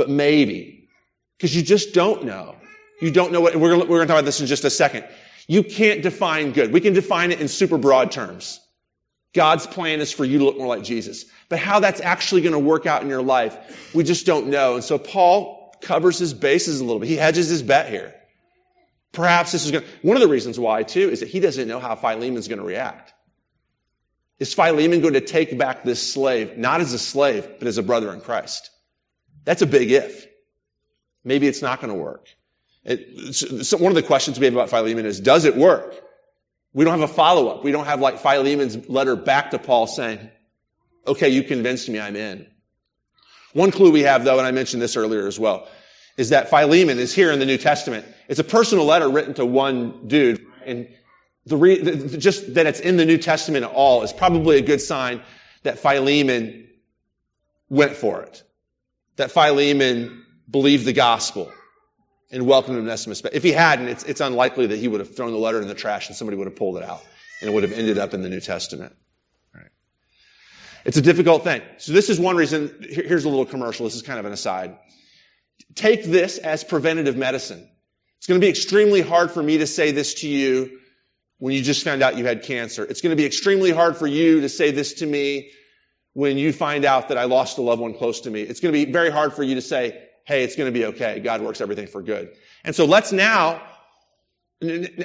but 0.00 0.08
maybe. 0.08 0.88
Because 1.36 1.54
you 1.54 1.60
just 1.62 1.92
don't 1.92 2.24
know. 2.24 2.56
You 3.02 3.10
don't 3.10 3.32
know 3.32 3.42
what, 3.42 3.54
we're 3.54 3.76
we're 3.76 3.86
going 3.86 4.00
to 4.00 4.06
talk 4.06 4.16
about 4.16 4.24
this 4.24 4.40
in 4.40 4.46
just 4.46 4.64
a 4.64 4.70
second. 4.70 5.04
You 5.46 5.62
can't 5.62 6.00
define 6.00 6.52
good. 6.52 6.72
We 6.72 6.80
can 6.80 6.94
define 6.94 7.32
it 7.32 7.40
in 7.42 7.48
super 7.48 7.76
broad 7.76 8.12
terms. 8.12 8.58
God's 9.34 9.66
plan 9.66 10.00
is 10.00 10.10
for 10.10 10.24
you 10.24 10.38
to 10.38 10.44
look 10.46 10.56
more 10.56 10.68
like 10.68 10.84
Jesus. 10.84 11.26
But 11.50 11.58
how 11.58 11.80
that's 11.80 12.00
actually 12.00 12.40
going 12.40 12.54
to 12.54 12.58
work 12.58 12.86
out 12.86 13.02
in 13.02 13.10
your 13.10 13.20
life, 13.20 13.94
we 13.94 14.02
just 14.02 14.24
don't 14.24 14.46
know. 14.46 14.76
And 14.76 14.84
so 14.84 14.96
Paul 14.96 15.74
covers 15.82 16.18
his 16.18 16.32
bases 16.32 16.80
a 16.80 16.84
little 16.84 16.98
bit. 16.98 17.10
He 17.10 17.16
hedges 17.16 17.50
his 17.50 17.62
bet 17.62 17.90
here. 17.90 18.14
Perhaps 19.12 19.52
this 19.52 19.66
is 19.66 19.70
going 19.70 19.84
to, 19.84 19.90
one 20.00 20.16
of 20.16 20.22
the 20.22 20.28
reasons 20.28 20.58
why 20.58 20.82
too 20.82 21.10
is 21.10 21.20
that 21.20 21.28
he 21.28 21.40
doesn't 21.40 21.68
know 21.68 21.78
how 21.78 21.94
Philemon's 21.94 22.48
going 22.48 22.58
to 22.58 22.64
react. 22.64 23.12
Is 24.38 24.54
Philemon 24.54 25.02
going 25.02 25.12
to 25.12 25.20
take 25.20 25.58
back 25.58 25.84
this 25.84 26.10
slave, 26.10 26.56
not 26.56 26.80
as 26.80 26.94
a 26.94 26.98
slave, 26.98 27.46
but 27.58 27.68
as 27.68 27.76
a 27.76 27.82
brother 27.82 28.14
in 28.14 28.22
Christ? 28.22 28.70
That's 29.44 29.62
a 29.62 29.66
big 29.66 29.90
if. 29.90 30.26
Maybe 31.24 31.46
it's 31.46 31.62
not 31.62 31.80
going 31.80 31.92
to 31.92 31.98
work. 31.98 32.26
It, 32.84 33.34
so 33.34 33.76
one 33.76 33.92
of 33.92 33.96
the 33.96 34.02
questions 34.02 34.38
we 34.38 34.46
have 34.46 34.54
about 34.54 34.70
Philemon 34.70 35.06
is, 35.06 35.20
does 35.20 35.44
it 35.44 35.56
work? 35.56 35.94
We 36.72 36.84
don't 36.84 36.98
have 36.98 37.10
a 37.10 37.12
follow-up. 37.12 37.64
We 37.64 37.72
don't 37.72 37.86
have 37.86 38.00
like 38.00 38.20
Philemon's 38.20 38.88
letter 38.88 39.16
back 39.16 39.50
to 39.50 39.58
Paul 39.58 39.86
saying, 39.86 40.30
okay, 41.06 41.28
you 41.28 41.42
convinced 41.42 41.88
me, 41.88 42.00
I'm 42.00 42.16
in. 42.16 42.46
One 43.52 43.70
clue 43.70 43.90
we 43.90 44.02
have 44.02 44.24
though, 44.24 44.38
and 44.38 44.46
I 44.46 44.52
mentioned 44.52 44.80
this 44.80 44.96
earlier 44.96 45.26
as 45.26 45.38
well, 45.38 45.68
is 46.16 46.30
that 46.30 46.50
Philemon 46.50 46.98
is 46.98 47.14
here 47.14 47.32
in 47.32 47.38
the 47.38 47.46
New 47.46 47.58
Testament. 47.58 48.06
It's 48.28 48.40
a 48.40 48.44
personal 48.44 48.84
letter 48.84 49.08
written 49.08 49.34
to 49.34 49.46
one 49.46 50.06
dude, 50.06 50.46
and 50.64 50.88
the, 51.46 51.56
re- 51.56 51.80
the 51.80 52.18
just 52.18 52.54
that 52.54 52.66
it's 52.66 52.80
in 52.80 52.96
the 52.96 53.06
New 53.06 53.18
Testament 53.18 53.64
at 53.64 53.70
all 53.72 54.02
is 54.02 54.12
probably 54.12 54.58
a 54.58 54.62
good 54.62 54.80
sign 54.80 55.22
that 55.62 55.78
Philemon 55.78 56.68
went 57.68 57.92
for 57.92 58.22
it. 58.22 58.42
That 59.20 59.32
Philemon 59.32 60.24
believed 60.50 60.86
the 60.86 60.94
gospel 60.94 61.52
and 62.30 62.46
welcomed 62.46 62.78
Onesimus 62.78 63.20
But 63.20 63.34
If 63.34 63.42
he 63.42 63.52
hadn't, 63.52 63.88
it's, 63.88 64.02
it's 64.04 64.22
unlikely 64.22 64.68
that 64.68 64.78
he 64.78 64.88
would 64.88 65.00
have 65.00 65.14
thrown 65.14 65.32
the 65.32 65.36
letter 65.36 65.60
in 65.60 65.68
the 65.68 65.74
trash 65.74 66.08
and 66.08 66.16
somebody 66.16 66.38
would 66.38 66.46
have 66.46 66.56
pulled 66.56 66.78
it 66.78 66.82
out 66.82 67.04
and 67.42 67.50
it 67.50 67.52
would 67.52 67.62
have 67.62 67.72
ended 67.72 67.98
up 67.98 68.14
in 68.14 68.22
the 68.22 68.30
New 68.30 68.40
Testament. 68.40 68.96
Right. 69.54 69.68
It's 70.86 70.96
a 70.96 71.02
difficult 71.02 71.44
thing. 71.44 71.60
So 71.76 71.92
this 71.92 72.08
is 72.08 72.18
one 72.18 72.34
reason. 72.36 72.74
Here's 72.80 73.26
a 73.26 73.28
little 73.28 73.44
commercial. 73.44 73.84
This 73.84 73.94
is 73.94 74.00
kind 74.00 74.18
of 74.18 74.24
an 74.24 74.32
aside. 74.32 74.78
Take 75.74 76.02
this 76.04 76.38
as 76.38 76.64
preventative 76.64 77.18
medicine. 77.18 77.68
It's 78.16 78.26
going 78.26 78.40
to 78.40 78.44
be 78.46 78.48
extremely 78.48 79.02
hard 79.02 79.32
for 79.32 79.42
me 79.42 79.58
to 79.58 79.66
say 79.66 79.90
this 79.90 80.14
to 80.22 80.28
you 80.28 80.78
when 81.36 81.52
you 81.52 81.60
just 81.60 81.84
found 81.84 82.02
out 82.02 82.16
you 82.16 82.24
had 82.24 82.44
cancer. 82.44 82.86
It's 82.86 83.02
going 83.02 83.14
to 83.14 83.20
be 83.20 83.26
extremely 83.26 83.70
hard 83.70 83.98
for 83.98 84.06
you 84.06 84.40
to 84.40 84.48
say 84.48 84.70
this 84.70 84.94
to 84.94 85.06
me 85.06 85.50
when 86.12 86.38
you 86.38 86.52
find 86.52 86.84
out 86.84 87.08
that 87.08 87.18
I 87.18 87.24
lost 87.24 87.58
a 87.58 87.62
loved 87.62 87.80
one 87.80 87.94
close 87.94 88.20
to 88.22 88.30
me. 88.30 88.42
It's 88.42 88.60
going 88.60 88.74
to 88.74 88.86
be 88.86 88.90
very 88.90 89.10
hard 89.10 89.32
for 89.32 89.42
you 89.42 89.54
to 89.54 89.62
say, 89.62 90.02
hey, 90.24 90.44
it's 90.44 90.56
going 90.56 90.72
to 90.72 90.78
be 90.78 90.86
okay. 90.86 91.20
God 91.20 91.40
works 91.40 91.60
everything 91.60 91.86
for 91.86 92.02
good. 92.02 92.30
And 92.64 92.74
so 92.74 92.84
let's 92.84 93.12
now, 93.12 93.62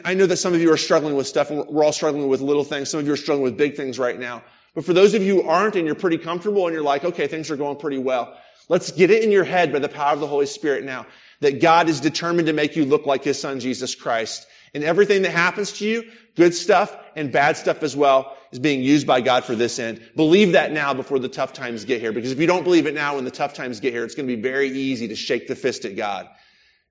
I 0.03 0.13
know 0.15 0.25
that 0.25 0.37
some 0.37 0.53
of 0.53 0.61
you 0.61 0.71
are 0.73 0.77
struggling 0.77 1.15
with 1.15 1.27
stuff 1.27 1.51
and 1.51 1.65
we're 1.67 1.83
all 1.83 1.93
struggling 1.93 2.27
with 2.27 2.41
little 2.41 2.63
things. 2.63 2.89
Some 2.89 2.99
of 2.99 3.07
you 3.07 3.13
are 3.13 3.17
struggling 3.17 3.43
with 3.43 3.57
big 3.57 3.75
things 3.75 3.99
right 3.99 4.19
now. 4.19 4.43
But 4.73 4.83
for 4.83 4.93
those 4.93 5.13
of 5.13 5.23
you 5.23 5.41
who 5.41 5.47
aren't 5.47 5.75
and 5.75 5.85
you're 5.85 5.95
pretty 5.95 6.17
comfortable 6.17 6.65
and 6.65 6.73
you're 6.73 6.83
like, 6.83 7.05
okay, 7.05 7.27
things 7.27 7.49
are 7.49 7.55
going 7.55 7.77
pretty 7.77 7.97
well. 7.97 8.37
Let's 8.67 8.91
get 8.91 9.11
it 9.11 9.23
in 9.23 9.31
your 9.31 9.43
head 9.43 9.71
by 9.71 9.79
the 9.79 9.87
power 9.87 10.13
of 10.13 10.19
the 10.19 10.27
Holy 10.27 10.47
Spirit 10.47 10.83
now 10.83 11.05
that 11.39 11.61
God 11.61 11.87
is 11.87 12.01
determined 12.01 12.47
to 12.47 12.53
make 12.53 12.75
you 12.75 12.85
look 12.85 13.05
like 13.05 13.23
His 13.23 13.39
Son, 13.39 13.59
Jesus 13.59 13.95
Christ. 13.95 14.45
And 14.73 14.83
everything 14.83 15.21
that 15.21 15.31
happens 15.31 15.73
to 15.73 15.87
you, 15.87 16.11
good 16.35 16.53
stuff 16.53 16.95
and 17.15 17.31
bad 17.31 17.57
stuff 17.57 17.83
as 17.83 17.95
well, 17.95 18.35
is 18.55 18.59
being 18.59 18.81
used 18.81 19.05
by 19.05 19.21
God 19.21 19.43
for 19.43 19.53
this 19.53 19.79
end. 19.79 20.01
Believe 20.15 20.53
that 20.53 20.71
now 20.71 20.93
before 20.93 21.19
the 21.19 21.27
tough 21.27 21.51
times 21.53 21.83
get 21.83 21.99
here. 21.99 22.13
Because 22.13 22.31
if 22.31 22.39
you 22.39 22.47
don't 22.47 22.63
believe 22.63 22.87
it 22.87 22.93
now 22.93 23.15
when 23.15 23.25
the 23.25 23.31
tough 23.31 23.53
times 23.53 23.81
get 23.81 23.93
here, 23.93 24.05
it's 24.05 24.15
going 24.15 24.27
to 24.27 24.35
be 24.35 24.41
very 24.41 24.69
easy 24.69 25.09
to 25.09 25.15
shake 25.15 25.47
the 25.47 25.55
fist 25.55 25.83
at 25.83 25.95
God 25.97 26.29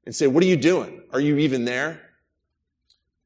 and 0.05 0.15
say, 0.15 0.27
what 0.27 0.43
are 0.45 0.47
you 0.47 0.59
doing? 0.59 1.03
Are 1.11 1.21
you 1.21 1.39
even 1.39 1.65
there? 1.65 2.01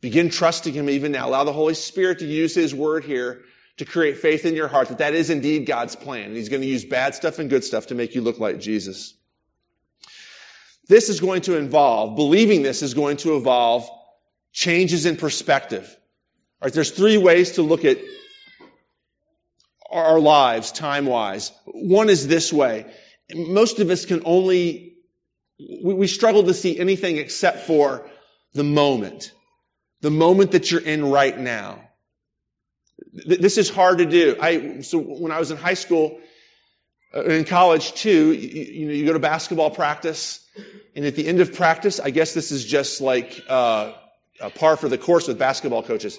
Begin 0.01 0.31
trusting 0.31 0.73
Him 0.73 0.89
even 0.89 1.11
now. 1.11 1.29
Allow 1.29 1.43
the 1.45 1.53
Holy 1.53 1.75
Spirit 1.75 2.21
to 2.21 2.27
use 2.27 2.55
His 2.55 2.73
word 2.73 3.05
here 3.05 3.43
to 3.79 3.85
create 3.85 4.19
faith 4.19 4.45
in 4.45 4.55
your 4.55 4.69
heart 4.69 4.89
that 4.89 4.99
that 4.99 5.15
is 5.15 5.31
indeed 5.31 5.67
God's 5.67 5.97
plan. 5.97 6.27
And 6.27 6.37
He's 6.37 6.49
going 6.49 6.63
to 6.63 6.69
use 6.69 6.85
bad 6.85 7.17
stuff 7.17 7.41
and 7.41 7.51
good 7.51 7.65
stuff 7.65 7.89
to 7.89 7.97
make 7.97 8.15
you 8.15 8.21
look 8.21 8.39
like 8.39 8.61
Jesus. 8.61 9.15
This 10.87 11.09
is 11.09 11.19
going 11.19 11.43
to 11.43 11.59
involve, 11.59 12.15
believing 12.15 12.63
this 12.63 12.83
is 12.83 12.95
going 12.95 13.17
to 13.19 13.35
involve 13.35 13.91
changes 14.53 15.07
in 15.07 15.17
perspective. 15.17 15.85
All 16.61 16.67
right, 16.67 16.73
there's 16.73 16.93
three 16.93 17.19
ways 17.19 17.53
to 17.53 17.63
look 17.63 17.85
at 17.85 17.99
our 19.91 20.19
lives 20.19 20.73
time 20.73 21.07
wise. 21.07 21.53
One 21.67 22.09
is 22.09 22.27
this 22.27 22.53
way. 22.53 22.87
Most 23.35 23.79
of 23.81 23.91
us 23.91 24.05
can 24.05 24.23
only, 24.25 24.97
we, 25.59 25.95
we 25.95 26.07
struggle 26.07 26.45
to 26.45 26.55
see 26.55 26.79
anything 26.79 27.17
except 27.17 27.67
for 27.67 28.09
the 28.55 28.65
moment. 28.65 29.33
The 30.01 30.11
moment 30.11 30.53
that 30.53 30.71
you're 30.71 30.81
in 30.81 31.11
right 31.11 31.39
now. 31.39 31.81
This 33.13 33.59
is 33.59 33.71
hard 33.71 33.99
to 33.99 34.07
do. 34.07 34.37
I, 34.41 34.81
so 34.83 34.99
when 34.99 35.33
I 35.33 35.39
was 35.39 35.51
in 35.51 35.57
high 35.57 35.75
school, 35.75 36.21
uh, 37.15 37.25
in 37.25 37.45
college 37.45 37.95
too, 37.95 38.33
you, 38.33 38.65
you, 38.65 38.87
know, 38.87 38.93
you 38.93 39.07
go 39.07 39.13
to 39.15 39.19
basketball 39.19 39.71
practice, 39.71 40.45
and 40.95 41.05
at 41.05 41.17
the 41.17 41.27
end 41.27 41.41
of 41.41 41.55
practice, 41.55 42.01
I 42.01 42.11
guess 42.11 42.35
this 42.35 42.53
is 42.53 42.65
just 42.65 43.01
like, 43.01 43.43
uh, 43.49 43.93
a 44.41 44.51
par 44.51 44.77
for 44.77 44.89
the 44.89 44.99
course 44.99 45.29
with 45.29 45.39
basketball 45.39 45.83
coaches. 45.83 46.19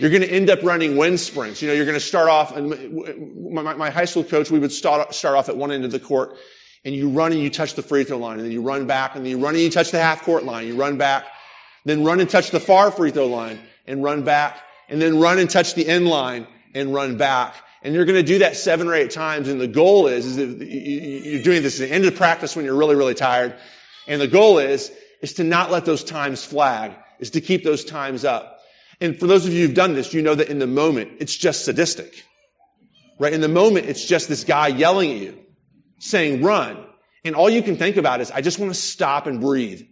You're 0.00 0.08
going 0.08 0.22
to 0.22 0.30
end 0.30 0.48
up 0.48 0.62
running 0.62 0.96
wind 0.96 1.20
sprints. 1.20 1.60
You 1.60 1.68
know, 1.68 1.74
you're 1.74 1.84
going 1.84 1.98
to 1.98 2.00
start 2.00 2.30
off, 2.30 2.56
and 2.56 3.52
my, 3.52 3.74
my 3.74 3.90
high 3.90 4.06
school 4.06 4.24
coach, 4.24 4.50
we 4.50 4.58
would 4.58 4.72
start, 4.72 5.14
start 5.14 5.36
off 5.36 5.50
at 5.50 5.58
one 5.58 5.70
end 5.70 5.84
of 5.84 5.90
the 5.90 6.00
court, 6.00 6.38
and 6.86 6.94
you 6.94 7.10
run 7.10 7.32
and 7.32 7.40
you 7.42 7.50
touch 7.50 7.74
the 7.74 7.82
free 7.82 8.04
throw 8.04 8.16
line, 8.16 8.38
and 8.38 8.46
then 8.46 8.50
you 8.52 8.62
run 8.62 8.86
back, 8.86 9.14
and 9.14 9.26
then 9.26 9.30
you 9.30 9.44
run 9.44 9.54
and 9.54 9.62
you 9.62 9.68
touch 9.68 9.90
the 9.90 10.00
half 10.00 10.22
court 10.22 10.44
line, 10.44 10.66
you 10.66 10.74
run 10.74 10.96
back, 10.96 11.26
then 11.84 12.02
run 12.02 12.18
and 12.18 12.30
touch 12.30 12.50
the 12.50 12.60
far 12.60 12.90
free 12.90 13.10
throw 13.10 13.26
line, 13.26 13.60
and 13.86 14.02
run 14.02 14.24
back, 14.24 14.58
and 14.88 15.02
then 15.02 15.20
run 15.20 15.38
and 15.38 15.50
touch 15.50 15.74
the 15.74 15.86
end 15.86 16.08
line, 16.08 16.46
and 16.74 16.94
run 16.94 17.18
back. 17.18 17.54
And 17.82 17.94
you're 17.94 18.06
going 18.06 18.16
to 18.16 18.22
do 18.22 18.38
that 18.38 18.56
seven 18.56 18.88
or 18.88 18.94
eight 18.94 19.10
times, 19.10 19.48
and 19.48 19.60
the 19.60 19.68
goal 19.68 20.06
is, 20.06 20.38
is 20.38 20.38
you're 20.38 21.42
doing 21.42 21.62
this 21.62 21.78
at 21.78 21.90
the 21.90 21.94
end 21.94 22.06
of 22.06 22.14
practice 22.14 22.56
when 22.56 22.64
you're 22.64 22.74
really, 22.74 22.96
really 22.96 23.14
tired, 23.14 23.54
and 24.08 24.18
the 24.18 24.28
goal 24.28 24.60
is, 24.60 24.90
is 25.20 25.34
to 25.34 25.44
not 25.44 25.70
let 25.70 25.84
those 25.84 26.04
times 26.04 26.42
flag 26.42 26.92
is 27.18 27.32
to 27.32 27.42
keep 27.42 27.64
those 27.64 27.84
times 27.84 28.24
up. 28.24 28.59
And 29.00 29.18
for 29.18 29.26
those 29.26 29.46
of 29.46 29.52
you 29.52 29.66
who've 29.66 29.74
done 29.74 29.94
this, 29.94 30.12
you 30.12 30.22
know 30.22 30.34
that 30.34 30.48
in 30.48 30.58
the 30.58 30.66
moment, 30.66 31.12
it's 31.20 31.36
just 31.36 31.64
sadistic. 31.64 32.24
Right? 33.18 33.32
In 33.32 33.40
the 33.40 33.48
moment, 33.48 33.86
it's 33.86 34.04
just 34.04 34.28
this 34.28 34.44
guy 34.44 34.68
yelling 34.68 35.10
at 35.12 35.16
you, 35.18 35.38
saying, 35.98 36.42
run. 36.42 36.84
And 37.24 37.34
all 37.34 37.50
you 37.50 37.62
can 37.62 37.76
think 37.76 37.96
about 37.96 38.20
is, 38.20 38.30
I 38.30 38.40
just 38.40 38.58
want 38.58 38.72
to 38.72 38.78
stop 38.78 39.26
and 39.26 39.40
breathe. 39.40 39.82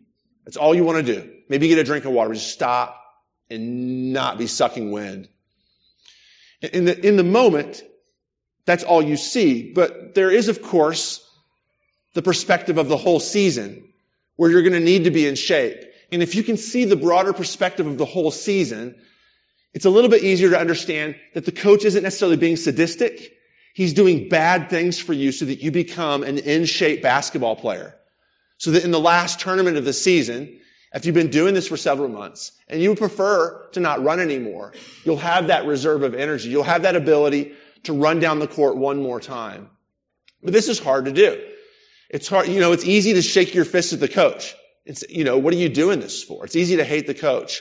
That's 0.45 0.57
all 0.57 0.75
you 0.75 0.85
want 0.85 1.07
to 1.07 1.15
do. 1.15 1.31
Maybe 1.49 1.69
get 1.69 1.79
a 1.79 1.85
drink 1.85 2.05
of 2.05 2.13
water, 2.13 2.33
just 2.33 2.51
stop 2.51 2.99
and 3.51 4.13
not 4.13 4.39
be 4.39 4.47
sucking 4.47 4.91
wind. 4.91 5.29
In 6.61 6.87
the, 6.87 7.07
in 7.07 7.17
the 7.17 7.25
moment, 7.25 7.83
that's 8.65 8.85
all 8.85 9.03
you 9.03 9.17
see. 9.17 9.73
But 9.73 10.15
there 10.15 10.31
is, 10.31 10.49
of 10.49 10.63
course, 10.63 11.25
the 12.15 12.23
perspective 12.23 12.79
of 12.79 12.89
the 12.89 12.97
whole 12.97 13.21
season 13.21 13.93
where 14.37 14.51
you're 14.51 14.63
going 14.63 14.73
to 14.73 14.81
need 14.81 15.05
to 15.05 15.11
be 15.11 15.27
in 15.27 15.35
shape. 15.35 15.85
And 16.11 16.23
if 16.23 16.35
you 16.35 16.43
can 16.43 16.57
see 16.57 16.85
the 16.85 16.97
broader 16.97 17.33
perspective 17.33 17.87
of 17.87 17.99
the 17.99 18.05
whole 18.05 18.31
season, 18.31 18.95
it's 19.75 19.85
a 19.85 19.91
little 19.91 20.11
bit 20.11 20.25
easier 20.25 20.51
to 20.51 20.59
understand 20.59 21.17
that 21.35 21.45
the 21.45 21.53
coach 21.53 21.85
isn't 21.85 22.03
necessarily 22.03 22.37
being 22.37 22.57
sadistic. 22.57 23.35
He's 23.75 23.93
doing 23.93 24.29
bad 24.29 24.71
things 24.71 24.99
for 24.99 25.13
you 25.13 25.31
so 25.31 25.45
that 25.45 25.63
you 25.63 25.71
become 25.71 26.23
an 26.23 26.39
in 26.39 26.65
shape 26.65 27.03
basketball 27.03 27.57
player. 27.57 27.95
So 28.57 28.73
that 28.73 28.85
in 28.85 28.91
the 28.91 28.99
last 28.99 29.41
tournament 29.41 29.77
of 29.77 29.85
the 29.85 29.93
season, 29.93 30.59
if 30.93 31.05
you've 31.05 31.15
been 31.15 31.31
doing 31.31 31.55
this 31.55 31.69
for 31.69 31.77
several 31.77 32.09
months 32.09 32.53
and 32.67 32.81
you 32.81 32.95
prefer 32.95 33.69
to 33.73 33.81
not 33.81 34.03
run 34.03 34.21
anymore, 34.21 34.73
you'll 35.05 35.19
have 35.19 35.49
that 35.49 35.67
reserve 35.67 36.03
of 36.03 36.15
energy. 36.15 36.49
You'll 36.49 36.63
have 36.63 36.83
that 36.83 36.97
ability 36.97 37.53
to 37.85 37.93
run 37.93 38.19
down 38.19 38.39
the 38.39 38.49
court 38.49 38.77
one 38.77 39.03
more 39.03 39.21
time. 39.21 39.71
But 40.43 40.53
this 40.53 40.69
is 40.69 40.79
hard 40.79 41.05
to 41.05 41.13
do. 41.13 41.41
It's 42.09 42.27
hard, 42.27 42.49
you 42.49 42.61
know, 42.61 42.73
it's 42.73 42.87
easy 42.87 43.15
to 43.15 43.23
shake 43.23 43.55
your 43.55 43.67
fist 43.67 43.93
at 43.93 44.01
the 44.01 44.09
coach. 44.09 44.57
It's, 44.85 45.05
you 45.09 45.25
know, 45.25 45.39
what 45.39 45.53
are 45.53 45.59
you 45.59 45.69
doing 45.69 46.01
this 46.01 46.23
for? 46.23 46.45
It's 46.45 46.57
easy 46.57 46.77
to 46.77 46.85
hate 46.85 47.07
the 47.07 47.15
coach. 47.15 47.61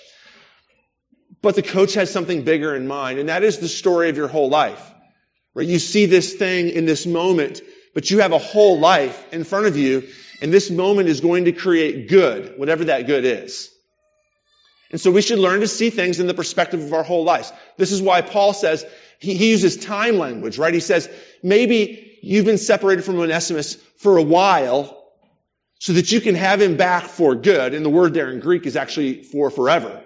But 1.42 1.56
the 1.56 1.62
coach 1.62 1.94
has 1.96 2.12
something 2.12 2.44
bigger 2.44 2.76
in 2.76 2.88
mind, 2.88 3.20
and 3.20 3.30
that 3.30 3.44
is 3.44 3.60
the 3.60 3.68
story 3.68 4.10
of 4.10 4.18
your 4.18 4.28
whole 4.28 4.50
life. 4.50 4.94
Right? 5.54 5.68
You 5.68 5.80
see 5.80 6.06
this 6.06 6.34
thing 6.36 6.70
in 6.70 6.86
this 6.86 7.06
moment, 7.06 7.62
but 7.94 8.10
you 8.10 8.20
have 8.20 8.32
a 8.32 8.38
whole 8.38 8.80
life 8.80 9.34
in 9.34 9.44
front 9.44 9.68
of 9.68 9.78
you, 9.78 10.08
and 10.42 10.54
this 10.54 10.70
moment 10.70 11.10
is 11.10 11.22
going 11.22 11.46
to 11.46 11.52
create 11.52 12.10
good, 12.10 12.58
whatever 12.58 12.86
that 12.86 13.08
good 13.08 13.26
is. 13.26 13.70
And 14.92 15.02
so 15.02 15.12
we 15.12 15.22
should 15.22 15.40
learn 15.40 15.60
to 15.60 15.68
see 15.68 15.90
things 15.90 16.20
in 16.20 16.28
the 16.28 16.34
perspective 16.34 16.82
of 16.82 16.94
our 16.94 17.04
whole 17.04 17.24
lives. 17.24 17.52
This 17.76 17.92
is 17.92 18.02
why 18.02 18.22
Paul 18.22 18.54
says, 18.54 18.86
he, 19.20 19.36
he 19.36 19.50
uses 19.52 19.78
time 19.78 20.18
language, 20.18 20.58
right? 20.58 20.74
He 20.74 20.80
says, 20.80 21.10
maybe 21.44 22.18
you've 22.22 22.46
been 22.46 22.58
separated 22.58 23.04
from 23.04 23.20
Onesimus 23.20 23.76
for 23.98 24.18
a 24.18 24.24
while, 24.24 25.07
so 25.80 25.94
that 25.94 26.12
you 26.12 26.22
can 26.22 26.36
have 26.36 26.62
him 26.62 26.78
back 26.78 27.04
for 27.04 27.36
good. 27.36 27.74
And 27.74 27.86
the 27.86 27.90
word 27.90 28.14
there 28.14 28.30
in 28.32 28.40
Greek 28.40 28.66
is 28.66 28.76
actually 28.76 29.24
for 29.24 29.50
forever. 29.50 30.04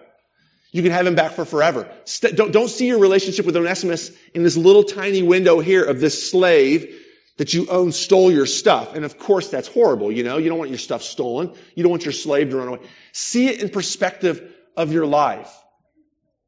You 0.71 0.81
can 0.83 0.91
have 0.91 1.05
him 1.05 1.15
back 1.15 1.33
for 1.33 1.45
forever. 1.45 1.89
do 2.21 2.31
don't, 2.31 2.51
don't 2.51 2.69
see 2.69 2.87
your 2.87 2.99
relationship 2.99 3.45
with 3.45 3.57
Onesimus 3.57 4.11
in 4.33 4.43
this 4.43 4.55
little 4.55 4.83
tiny 4.83 5.21
window 5.21 5.59
here 5.59 5.83
of 5.83 5.99
this 5.99 6.31
slave 6.31 6.97
that 7.37 7.53
you 7.53 7.67
own 7.69 7.91
stole 7.91 8.31
your 8.31 8.45
stuff. 8.45 8.95
And 8.95 9.03
of 9.03 9.17
course 9.17 9.49
that's 9.49 9.67
horrible, 9.67 10.11
you 10.11 10.23
know. 10.23 10.37
You 10.37 10.49
don't 10.49 10.57
want 10.57 10.69
your 10.69 10.79
stuff 10.79 11.01
stolen. 11.01 11.53
You 11.75 11.83
don't 11.83 11.89
want 11.89 12.05
your 12.05 12.13
slave 12.13 12.51
to 12.51 12.57
run 12.57 12.67
away. 12.69 12.79
See 13.11 13.47
it 13.47 13.61
in 13.61 13.69
perspective 13.69 14.53
of 14.77 14.93
your 14.93 15.05
life. 15.05 15.51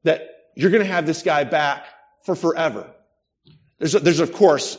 That 0.04 0.30
you're 0.56 0.72
gonna 0.72 0.86
have 0.86 1.06
this 1.06 1.24
guy 1.24 1.44
back 1.44 1.86
for 2.24 2.36
forever. 2.36 2.90
There's, 3.80 3.94
there's 3.94 4.20
of 4.20 4.34
course, 4.34 4.78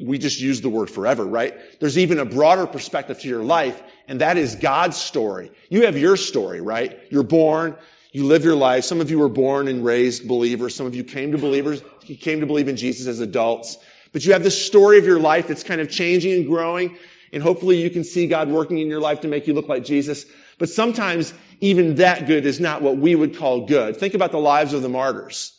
we 0.00 0.18
just 0.18 0.40
use 0.40 0.60
the 0.60 0.68
word 0.68 0.90
forever, 0.90 1.24
right? 1.24 1.54
There's 1.80 1.98
even 1.98 2.18
a 2.18 2.24
broader 2.24 2.66
perspective 2.66 3.20
to 3.20 3.28
your 3.28 3.42
life, 3.42 3.80
and 4.08 4.20
that 4.20 4.36
is 4.36 4.56
God's 4.56 4.96
story. 4.96 5.52
You 5.68 5.86
have 5.86 5.96
your 5.96 6.16
story, 6.16 6.60
right? 6.60 6.98
You're 7.10 7.22
born, 7.22 7.76
you 8.12 8.24
live 8.24 8.44
your 8.44 8.56
life. 8.56 8.84
Some 8.84 9.00
of 9.00 9.10
you 9.10 9.18
were 9.18 9.28
born 9.28 9.68
and 9.68 9.84
raised 9.84 10.26
believers. 10.26 10.74
Some 10.74 10.86
of 10.86 10.94
you 10.94 11.04
came 11.04 11.32
to 11.32 11.38
believers, 11.38 11.82
you 12.02 12.16
came 12.16 12.40
to 12.40 12.46
believe 12.46 12.68
in 12.68 12.76
Jesus 12.76 13.06
as 13.06 13.20
adults. 13.20 13.78
But 14.12 14.24
you 14.24 14.32
have 14.32 14.42
this 14.42 14.64
story 14.66 14.98
of 14.98 15.04
your 15.04 15.20
life 15.20 15.48
that's 15.48 15.62
kind 15.62 15.80
of 15.80 15.90
changing 15.90 16.32
and 16.32 16.46
growing, 16.46 16.96
and 17.32 17.42
hopefully 17.42 17.82
you 17.82 17.90
can 17.90 18.04
see 18.04 18.26
God 18.26 18.48
working 18.48 18.78
in 18.78 18.88
your 18.88 19.00
life 19.00 19.20
to 19.20 19.28
make 19.28 19.46
you 19.46 19.54
look 19.54 19.68
like 19.68 19.84
Jesus. 19.84 20.24
But 20.58 20.70
sometimes 20.70 21.34
even 21.60 21.96
that 21.96 22.26
good 22.26 22.46
is 22.46 22.60
not 22.60 22.82
what 22.82 22.96
we 22.96 23.14
would 23.14 23.36
call 23.36 23.66
good. 23.66 23.96
Think 23.96 24.14
about 24.14 24.32
the 24.32 24.38
lives 24.38 24.72
of 24.72 24.82
the 24.82 24.88
martyrs, 24.88 25.52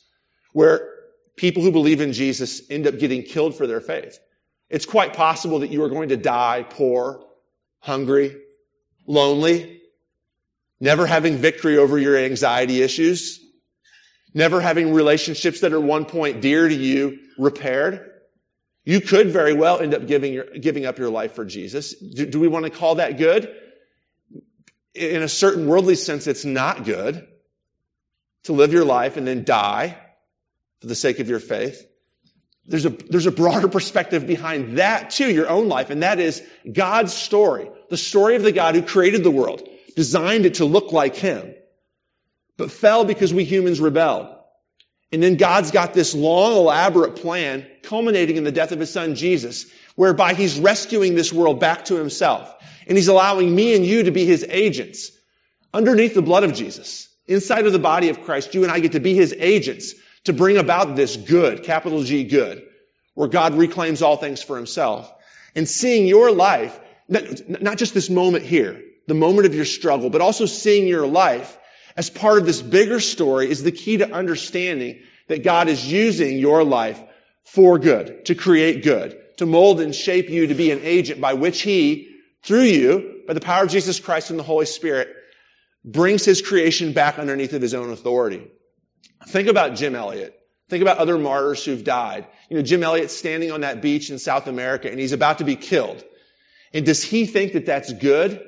where 0.54 0.97
people 1.38 1.62
who 1.64 1.72
believe 1.72 2.02
in 2.02 2.12
Jesus 2.12 2.62
end 2.70 2.88
up 2.88 3.00
getting 3.00 3.24
killed 3.24 3.56
for 3.56 3.68
their 3.68 3.80
faith. 3.80 4.20
It's 4.70 4.86
quite 4.86 5.14
possible 5.14 5.60
that 5.60 5.70
you 5.70 5.84
are 5.84 5.90
going 5.90 6.10
to 6.10 6.18
die 6.18 6.66
poor, 6.68 7.24
hungry, 7.80 8.36
lonely, 9.06 9.82
never 10.82 11.06
having 11.06 11.38
victory 11.38 11.78
over 11.78 11.98
your 11.98 12.18
anxiety 12.18 12.82
issues, 12.82 13.40
never 14.34 14.60
having 14.60 14.94
relationships 14.94 15.62
that 15.62 15.72
are 15.72 15.80
one 15.80 16.06
point 16.06 16.42
dear 16.42 16.68
to 16.68 16.76
you 16.76 17.20
repaired. 17.38 18.12
You 18.84 19.00
could 19.00 19.32
very 19.32 19.54
well 19.54 19.80
end 19.80 19.94
up 19.94 20.08
giving, 20.08 20.34
your, 20.34 20.46
giving 20.46 20.86
up 20.86 20.98
your 20.98 21.10
life 21.10 21.34
for 21.34 21.46
Jesus. 21.46 21.94
Do, 21.94 22.26
do 22.26 22.40
we 22.40 22.48
want 22.48 22.66
to 22.66 22.72
call 22.72 22.96
that 22.96 23.18
good? 23.18 23.54
In 24.96 25.22
a 25.22 25.30
certain 25.30 25.68
worldly 25.68 25.96
sense, 25.96 26.26
it's 26.26 26.46
not 26.46 26.84
good 26.84 27.28
to 28.44 28.54
live 28.54 28.74
your 28.74 28.86
life 28.86 29.18
and 29.18 29.28
then 29.28 29.44
die 29.44 29.98
for 30.82 30.88
the 30.88 30.96
sake 30.96 31.20
of 31.20 31.30
your 31.30 31.40
faith. 31.40 31.88
There's 32.68 32.86
a, 32.86 32.90
there's 32.90 33.26
a 33.26 33.32
broader 33.32 33.70
perspective 33.70 34.28
behind 34.28 34.78
that 34.78 35.12
too, 35.12 35.32
your 35.32 35.50
own 35.50 35.70
life, 35.70 35.90
and 35.90 36.04
that 36.04 36.20
is 36.20 36.44
God's 36.70 37.14
story. 37.14 37.70
The 37.90 37.98
story 37.98 38.36
of 38.36 38.44
the 38.44 38.52
God 38.52 38.76
who 38.76 38.82
created 38.82 39.24
the 39.24 39.32
world, 39.32 39.68
designed 39.96 40.46
it 40.46 40.56
to 40.56 40.66
look 40.66 40.92
like 40.92 41.16
Him, 41.16 41.56
but 42.58 42.72
fell 42.72 43.06
because 43.06 43.34
we 43.34 43.46
humans 43.46 43.80
rebelled. 43.80 44.34
And 45.14 45.24
then 45.24 45.38
God's 45.38 45.72
got 45.72 45.94
this 45.94 46.14
long, 46.14 46.58
elaborate 46.58 47.16
plan 47.16 47.66
culminating 47.84 48.36
in 48.36 48.44
the 48.44 48.52
death 48.52 48.74
of 48.74 48.80
His 48.82 48.92
Son 48.92 49.16
Jesus, 49.16 49.66
whereby 49.96 50.34
He's 50.34 50.60
rescuing 50.60 51.16
this 51.16 51.32
world 51.32 51.62
back 51.62 51.86
to 51.86 51.96
Himself. 51.96 52.54
And 52.86 52.98
He's 52.98 53.08
allowing 53.08 53.54
me 53.54 53.76
and 53.76 53.86
you 53.86 54.04
to 54.04 54.12
be 54.12 54.26
His 54.26 54.46
agents 54.48 55.12
underneath 55.74 56.14
the 56.14 56.22
blood 56.22 56.44
of 56.44 56.54
Jesus. 56.54 57.08
Inside 57.26 57.66
of 57.66 57.72
the 57.72 57.80
body 57.80 58.10
of 58.10 58.24
Christ, 58.24 58.54
you 58.54 58.64
and 58.64 58.72
I 58.72 58.80
get 58.80 58.92
to 58.94 59.00
be 59.00 59.14
His 59.14 59.34
agents 59.38 59.94
to 60.28 60.34
bring 60.34 60.58
about 60.58 60.96
this 60.96 61.18
good, 61.18 61.64
capital 61.64 62.04
G 62.04 62.24
good, 62.24 62.64
where 63.16 63.28
God 63.28 63.56
reclaims 63.56 64.02
all 64.02 64.16
things 64.16 64.42
for 64.42 64.56
himself. 64.56 65.12
And 65.56 65.68
seeing 65.68 66.08
your 66.08 66.32
life, 66.32 66.80
not 67.10 67.78
just 67.78 67.94
this 67.94 68.10
moment 68.10 68.46
here, 68.46 68.82
the 69.08 69.14
moment 69.14 69.48
of 69.48 69.56
your 69.56 69.66
struggle, 69.66 70.10
but 70.10 70.22
also 70.22 70.46
seeing 70.46 70.88
your 70.88 71.08
life 71.08 71.58
as 71.96 72.10
part 72.10 72.38
of 72.38 72.46
this 72.46 72.62
bigger 72.62 73.00
story 73.00 73.50
is 73.50 73.64
the 73.64 73.72
key 73.72 73.98
to 73.98 74.12
understanding 74.12 75.02
that 75.28 75.44
God 75.44 75.68
is 75.68 75.92
using 75.92 76.38
your 76.38 76.64
life 76.64 77.02
for 77.44 77.80
good, 77.80 78.26
to 78.26 78.36
create 78.36 78.84
good, 78.84 79.18
to 79.38 79.46
mold 79.46 79.82
and 79.82 79.96
shape 79.96 80.30
you 80.30 80.48
to 80.48 80.54
be 80.54 80.72
an 80.72 80.82
agent 80.84 81.20
by 81.20 81.34
which 81.34 81.62
He, 81.62 82.10
through 82.44 82.64
you, 82.64 83.24
by 83.28 83.34
the 83.34 83.42
power 83.42 83.64
of 83.64 83.72
Jesus 83.72 84.00
Christ 84.00 84.30
and 84.30 84.38
the 84.38 84.44
Holy 84.44 84.66
Spirit, 84.66 85.08
brings 85.84 86.26
His 86.26 86.42
creation 86.42 86.92
back 86.92 87.18
underneath 87.18 87.54
of 87.54 87.62
His 87.62 87.74
own 87.74 87.92
authority. 87.92 88.52
Think 89.28 89.50
about 89.50 89.76
Jim 89.76 89.94
Elliot. 89.96 90.34
Think 90.70 90.82
about 90.82 90.98
other 90.98 91.18
martyrs 91.18 91.64
who've 91.64 91.84
died. 91.84 92.26
You 92.50 92.58
know, 92.58 92.64
Jim 92.64 92.84
Elliot's 92.84 93.16
standing 93.16 93.52
on 93.52 93.62
that 93.62 93.82
beach 93.82 94.10
in 94.10 94.20
South 94.20 94.48
America 94.48 94.90
and 94.90 95.00
he's 95.00 95.12
about 95.12 95.40
to 95.40 95.44
be 95.44 95.56
killed. 95.56 96.04
And 96.74 96.86
does 96.86 97.04
he 97.04 97.26
think 97.26 97.54
that 97.54 97.66
that's 97.66 97.92
good? 97.92 98.42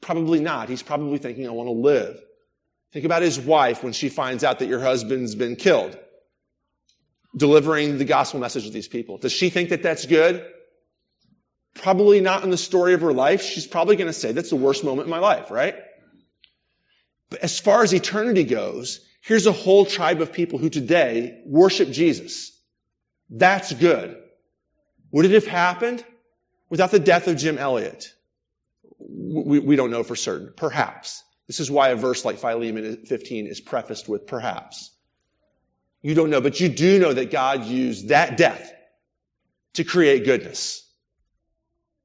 Probably 0.00 0.40
not. 0.40 0.68
He's 0.68 0.82
probably 0.82 1.18
thinking, 1.18 1.46
I 1.46 1.50
want 1.50 1.68
to 1.68 1.72
live. 1.72 2.18
Think 2.92 3.04
about 3.04 3.22
his 3.22 3.38
wife 3.38 3.82
when 3.82 3.92
she 3.92 4.08
finds 4.08 4.44
out 4.44 4.60
that 4.60 4.68
your 4.68 4.80
husband's 4.80 5.34
been 5.34 5.56
killed. 5.56 5.98
Delivering 7.36 7.98
the 7.98 8.04
gospel 8.04 8.40
message 8.40 8.64
to 8.64 8.70
these 8.70 8.88
people. 8.88 9.18
Does 9.18 9.32
she 9.32 9.50
think 9.50 9.70
that 9.70 9.82
that's 9.82 10.06
good? 10.06 10.46
Probably 11.74 12.20
not 12.20 12.42
in 12.42 12.50
the 12.50 12.56
story 12.56 12.94
of 12.94 13.02
her 13.02 13.12
life. 13.12 13.42
She's 13.42 13.66
probably 13.66 13.96
going 13.96 14.06
to 14.06 14.14
say, 14.14 14.32
that's 14.32 14.50
the 14.50 14.56
worst 14.56 14.82
moment 14.82 15.06
in 15.06 15.10
my 15.10 15.18
life, 15.18 15.50
right? 15.50 15.74
But 17.28 17.40
as 17.40 17.58
far 17.58 17.82
as 17.82 17.92
eternity 17.92 18.44
goes, 18.44 19.05
Here's 19.26 19.48
a 19.48 19.52
whole 19.52 19.84
tribe 19.84 20.20
of 20.20 20.32
people 20.32 20.60
who 20.60 20.70
today 20.70 21.42
worship 21.46 21.90
Jesus. 21.90 22.56
That's 23.28 23.72
good. 23.72 24.16
Would 25.10 25.24
it 25.24 25.32
have 25.32 25.48
happened 25.48 26.04
without 26.70 26.92
the 26.92 27.00
death 27.00 27.26
of 27.26 27.36
Jim 27.36 27.58
Elliot? 27.58 28.14
We, 29.00 29.58
we 29.58 29.74
don't 29.74 29.90
know 29.90 30.04
for 30.04 30.14
certain. 30.14 30.52
Perhaps. 30.56 31.24
This 31.48 31.58
is 31.58 31.68
why 31.68 31.88
a 31.88 31.96
verse 31.96 32.24
like 32.24 32.38
Philemon 32.38 33.04
15 33.04 33.48
is 33.48 33.60
prefaced 33.60 34.08
with 34.08 34.28
perhaps. 34.28 34.92
You 36.02 36.14
don't 36.14 36.30
know, 36.30 36.40
but 36.40 36.60
you 36.60 36.68
do 36.68 37.00
know 37.00 37.12
that 37.12 37.32
God 37.32 37.64
used 37.64 38.10
that 38.10 38.36
death 38.36 38.72
to 39.74 39.82
create 39.82 40.24
goodness. 40.24 40.88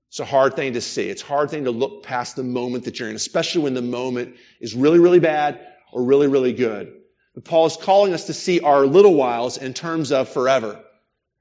It's 0.10 0.20
a 0.20 0.26
hard 0.26 0.56
thing 0.56 0.74
to 0.74 0.82
see. 0.82 1.08
It's 1.08 1.22
a 1.22 1.28
hard 1.28 1.52
thing 1.52 1.66
to 1.66 1.72
look 1.72 2.02
past 2.02 2.36
the 2.36 2.44
moment 2.44 2.86
that 2.86 3.00
you're 3.00 3.12
in, 3.12 3.16
especially 3.16 3.62
when 3.62 3.76
the 3.76 3.84
moment 3.84 4.38
is 4.60 4.74
really, 4.74 4.98
really 4.98 5.20
bad 5.20 5.60
or 5.94 6.04
really, 6.04 6.26
really 6.26 6.54
good. 6.54 6.98
Paul 7.44 7.66
is 7.68 7.78
calling 7.78 8.14
us 8.14 8.26
to 8.26 8.34
see 8.34 8.60
our 8.60 8.86
little 8.86 9.14
whiles 9.14 9.58
in 9.58 9.74
terms 9.74 10.12
of 10.12 10.30
forever. 10.30 10.80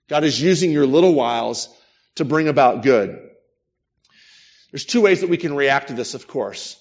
God 0.08 0.24
is 0.24 0.40
using 0.40 0.70
your 0.70 0.86
little 0.86 1.14
whiles 1.14 1.68
to 2.16 2.24
bring 2.24 2.48
about 2.48 2.82
good. 2.82 3.30
There's 4.70 4.84
two 4.84 5.00
ways 5.00 5.20
that 5.20 5.30
we 5.30 5.36
can 5.36 5.54
react 5.54 5.88
to 5.88 5.94
this, 5.94 6.14
of 6.14 6.26
course. 6.28 6.76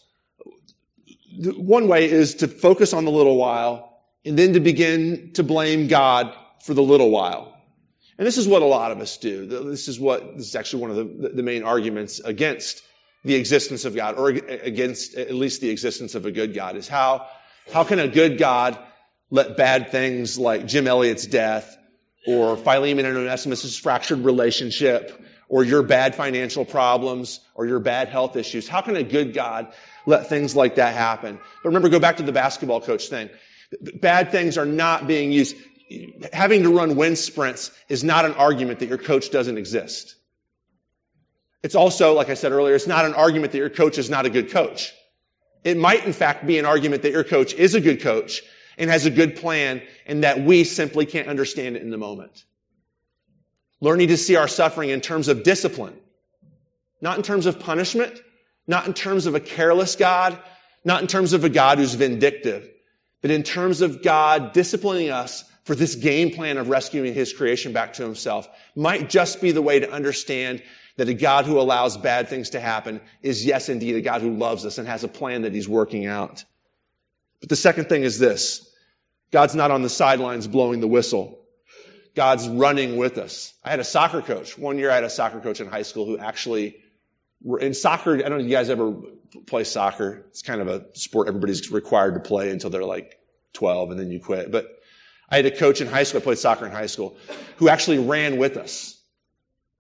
One 1.38 1.88
way 1.88 2.10
is 2.10 2.36
to 2.36 2.47
focus 2.47 2.93
on 2.93 3.05
the 3.05 3.12
little 3.12 3.36
while 3.36 4.01
and 4.25 4.38
then 4.38 4.53
to 4.53 4.60
begin 4.60 5.32
to 5.34 5.43
blame 5.43 5.88
God 5.88 6.34
for 6.63 6.73
the 6.73 6.84
little 6.84 7.10
while. 7.10 7.55
And 8.17 8.27
this 8.27 8.38
is 8.38 8.47
what 8.47 8.62
a 8.62 8.65
lot 8.65 8.91
of 8.91 8.99
us 8.99 9.17
do. 9.17 9.45
This 9.45 9.88
is 9.88 9.99
what, 9.99 10.38
this 10.38 10.47
is 10.47 10.55
actually 10.55 10.82
one 10.82 10.91
of 10.91 10.97
the, 10.97 11.29
the 11.29 11.43
main 11.43 11.63
arguments 11.63 12.19
against 12.19 12.84
the 13.23 13.36
existence 13.36 13.86
of 13.86 13.95
God, 13.95 14.17
or 14.17 14.29
against 14.29 15.15
at 15.15 15.34
least 15.34 15.62
the 15.62 15.69
existence 15.69 16.15
of 16.15 16.25
a 16.25 16.32
good 16.32 16.53
God, 16.53 16.75
is 16.75 16.88
how, 16.88 17.27
how 17.71 17.84
can 17.84 17.99
a 17.99 18.08
good 18.08 18.38
God 18.38 18.77
let 19.31 19.57
bad 19.57 19.91
things 19.91 20.37
like 20.37 20.65
Jim 20.65 20.87
Elliot's 20.87 21.27
death, 21.27 21.77
or 22.27 22.57
Philemon 22.57 23.05
and 23.05 23.17
Onesimus' 23.17 23.77
fractured 23.77 24.25
relationship, 24.25 25.25
or 25.47 25.63
your 25.63 25.83
bad 25.83 26.15
financial 26.15 26.65
problems, 26.65 27.39
or 27.55 27.65
your 27.65 27.79
bad 27.79 28.09
health 28.09 28.35
issues, 28.35 28.67
how 28.67 28.81
can 28.81 28.95
a 28.95 29.03
good 29.03 29.33
God 29.33 29.71
let 30.05 30.29
things 30.29 30.55
like 30.55 30.75
that 30.75 30.93
happen? 30.93 31.39
But 31.63 31.69
remember, 31.69 31.89
go 31.89 31.99
back 31.99 32.17
to 32.17 32.23
the 32.23 32.31
basketball 32.31 32.81
coach 32.81 33.09
thing. 33.09 33.29
Bad 34.01 34.31
things 34.31 34.57
are 34.57 34.65
not 34.65 35.07
being 35.07 35.31
used 35.31 35.55
having 36.33 36.63
to 36.63 36.69
run 36.69 36.95
wind 36.95 37.17
sprints 37.17 37.71
is 37.87 38.03
not 38.03 38.25
an 38.25 38.33
argument 38.33 38.79
that 38.79 38.89
your 38.89 38.97
coach 38.97 39.31
doesn't 39.31 39.57
exist. 39.57 40.15
It's 41.63 41.75
also, 41.75 42.13
like 42.13 42.29
I 42.29 42.35
said 42.35 42.51
earlier, 42.51 42.75
it's 42.75 42.87
not 42.87 43.05
an 43.05 43.15
argument 43.15 43.51
that 43.51 43.57
your 43.57 43.69
coach 43.69 43.97
is 43.97 44.09
not 44.09 44.25
a 44.25 44.29
good 44.29 44.51
coach. 44.51 44.93
It 45.63 45.77
might, 45.77 46.05
in 46.05 46.13
fact, 46.13 46.45
be 46.45 46.57
an 46.57 46.65
argument 46.65 47.01
that 47.01 47.11
your 47.11 47.23
coach 47.23 47.53
is 47.53 47.75
a 47.75 47.81
good 47.81 48.01
coach 48.01 48.43
and 48.79 48.89
has 48.89 49.05
a 49.05 49.11
good 49.11 49.35
plan 49.35 49.81
and 50.07 50.23
that 50.23 50.41
we 50.41 50.63
simply 50.63 51.05
can't 51.05 51.27
understand 51.27 51.75
it 51.75 51.83
in 51.83 51.91
the 51.91 51.97
moment. 51.97 52.43
Learning 53.81 54.07
to 54.07 54.17
see 54.17 54.35
our 54.35 54.47
suffering 54.47 54.89
in 54.89 55.01
terms 55.01 55.27
of 55.27 55.43
discipline, 55.43 55.95
not 57.01 57.17
in 57.17 57.23
terms 57.23 57.45
of 57.45 57.59
punishment, 57.59 58.19
not 58.65 58.87
in 58.87 58.93
terms 58.93 59.25
of 59.25 59.35
a 59.35 59.39
careless 59.39 59.95
God, 59.95 60.39
not 60.83 61.01
in 61.01 61.07
terms 61.07 61.33
of 61.33 61.43
a 61.43 61.49
God 61.49 61.77
who's 61.77 61.93
vindictive, 61.93 62.67
but 63.21 63.31
in 63.31 63.43
terms 63.43 63.81
of 63.81 64.01
God 64.01 64.53
disciplining 64.53 65.09
us 65.09 65.43
for 65.65 65.75
this 65.75 65.95
game 65.95 66.31
plan 66.31 66.57
of 66.57 66.69
rescuing 66.69 67.13
his 67.13 67.33
creation 67.33 67.73
back 67.73 67.93
to 67.93 68.03
himself 68.03 68.47
might 68.75 69.09
just 69.09 69.41
be 69.41 69.51
the 69.51 69.61
way 69.61 69.79
to 69.79 69.91
understand 69.91 70.63
that 70.97 71.09
a 71.09 71.13
God 71.13 71.45
who 71.45 71.59
allows 71.59 71.97
bad 71.97 72.27
things 72.27 72.51
to 72.51 72.59
happen 72.59 73.01
is 73.21 73.45
yes, 73.45 73.69
indeed, 73.69 73.95
a 73.95 74.01
God 74.01 74.21
who 74.21 74.35
loves 74.35 74.65
us 74.65 74.77
and 74.77 74.87
has 74.87 75.03
a 75.03 75.07
plan 75.07 75.43
that 75.43 75.53
he's 75.53 75.67
working 75.67 76.05
out. 76.05 76.43
But 77.39 77.49
the 77.49 77.55
second 77.55 77.87
thing 77.87 78.03
is 78.03 78.19
this. 78.19 78.68
God's 79.31 79.55
not 79.55 79.71
on 79.71 79.81
the 79.81 79.89
sidelines 79.89 80.47
blowing 80.47 80.79
the 80.79 80.87
whistle. 80.87 81.39
God's 82.15 82.47
running 82.47 82.97
with 82.97 83.17
us. 83.17 83.53
I 83.63 83.69
had 83.69 83.79
a 83.79 83.83
soccer 83.83 84.21
coach. 84.21 84.57
One 84.57 84.77
year 84.77 84.91
I 84.91 84.95
had 84.95 85.03
a 85.03 85.09
soccer 85.09 85.39
coach 85.39 85.61
in 85.61 85.67
high 85.67 85.83
school 85.83 86.05
who 86.05 86.17
actually, 86.17 86.77
in 87.59 87.73
soccer, 87.73 88.15
I 88.15 88.21
don't 88.21 88.31
know 88.31 88.37
if 88.39 88.45
you 88.45 88.49
guys 88.49 88.69
ever 88.69 88.93
play 89.45 89.63
soccer. 89.63 90.25
It's 90.29 90.41
kind 90.41 90.61
of 90.61 90.67
a 90.67 90.85
sport 90.93 91.27
everybody's 91.27 91.71
required 91.71 92.15
to 92.15 92.19
play 92.19 92.49
until 92.49 92.71
they're 92.71 92.83
like 92.83 93.19
12 93.53 93.91
and 93.91 93.99
then 93.99 94.09
you 94.09 94.19
quit. 94.19 94.51
But 94.51 94.67
I 95.29 95.37
had 95.37 95.45
a 95.45 95.51
coach 95.51 95.81
in 95.81 95.87
high 95.87 96.03
school, 96.03 96.21
I 96.21 96.23
played 96.23 96.39
soccer 96.39 96.65
in 96.65 96.71
high 96.71 96.87
school, 96.87 97.15
who 97.57 97.69
actually 97.69 97.99
ran 97.99 98.37
with 98.37 98.57
us. 98.57 98.99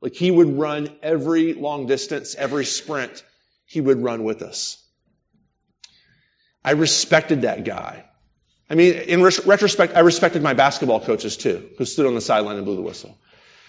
Like 0.01 0.13
he 0.13 0.29
would 0.31 0.57
run 0.57 0.95
every 1.01 1.53
long 1.53 1.87
distance, 1.87 2.35
every 2.35 2.65
sprint, 2.65 3.23
he 3.65 3.81
would 3.81 4.01
run 4.01 4.23
with 4.23 4.41
us. 4.41 4.83
I 6.63 6.71
respected 6.71 7.41
that 7.41 7.63
guy. 7.65 8.05
I 8.69 8.75
mean, 8.75 8.93
in 8.93 9.23
retrospect, 9.23 9.95
I 9.95 10.01
respected 10.01 10.43
my 10.43 10.53
basketball 10.53 10.99
coaches 10.99 11.37
too, 11.37 11.69
who 11.77 11.85
stood 11.85 12.05
on 12.05 12.15
the 12.15 12.21
sideline 12.21 12.57
and 12.57 12.65
blew 12.65 12.75
the 12.75 12.81
whistle. 12.81 13.17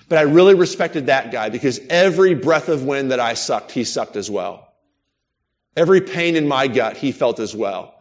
But 0.09 0.19
I 0.19 0.23
really 0.23 0.55
respected 0.55 1.07
that 1.07 1.31
guy 1.31 1.49
because 1.49 1.81
every 1.89 2.35
breath 2.35 2.69
of 2.69 2.85
wind 2.85 3.13
that 3.13 3.21
I 3.21 3.35
sucked, 3.35 3.71
he 3.71 3.85
sucked 3.85 4.17
as 4.17 4.31
well. 4.31 4.69
Every 5.77 6.01
pain 6.01 6.37
in 6.37 6.49
my 6.49 6.67
gut, 6.67 6.97
he 6.97 7.13
felt 7.13 7.41
as 7.41 7.55
well 7.55 7.95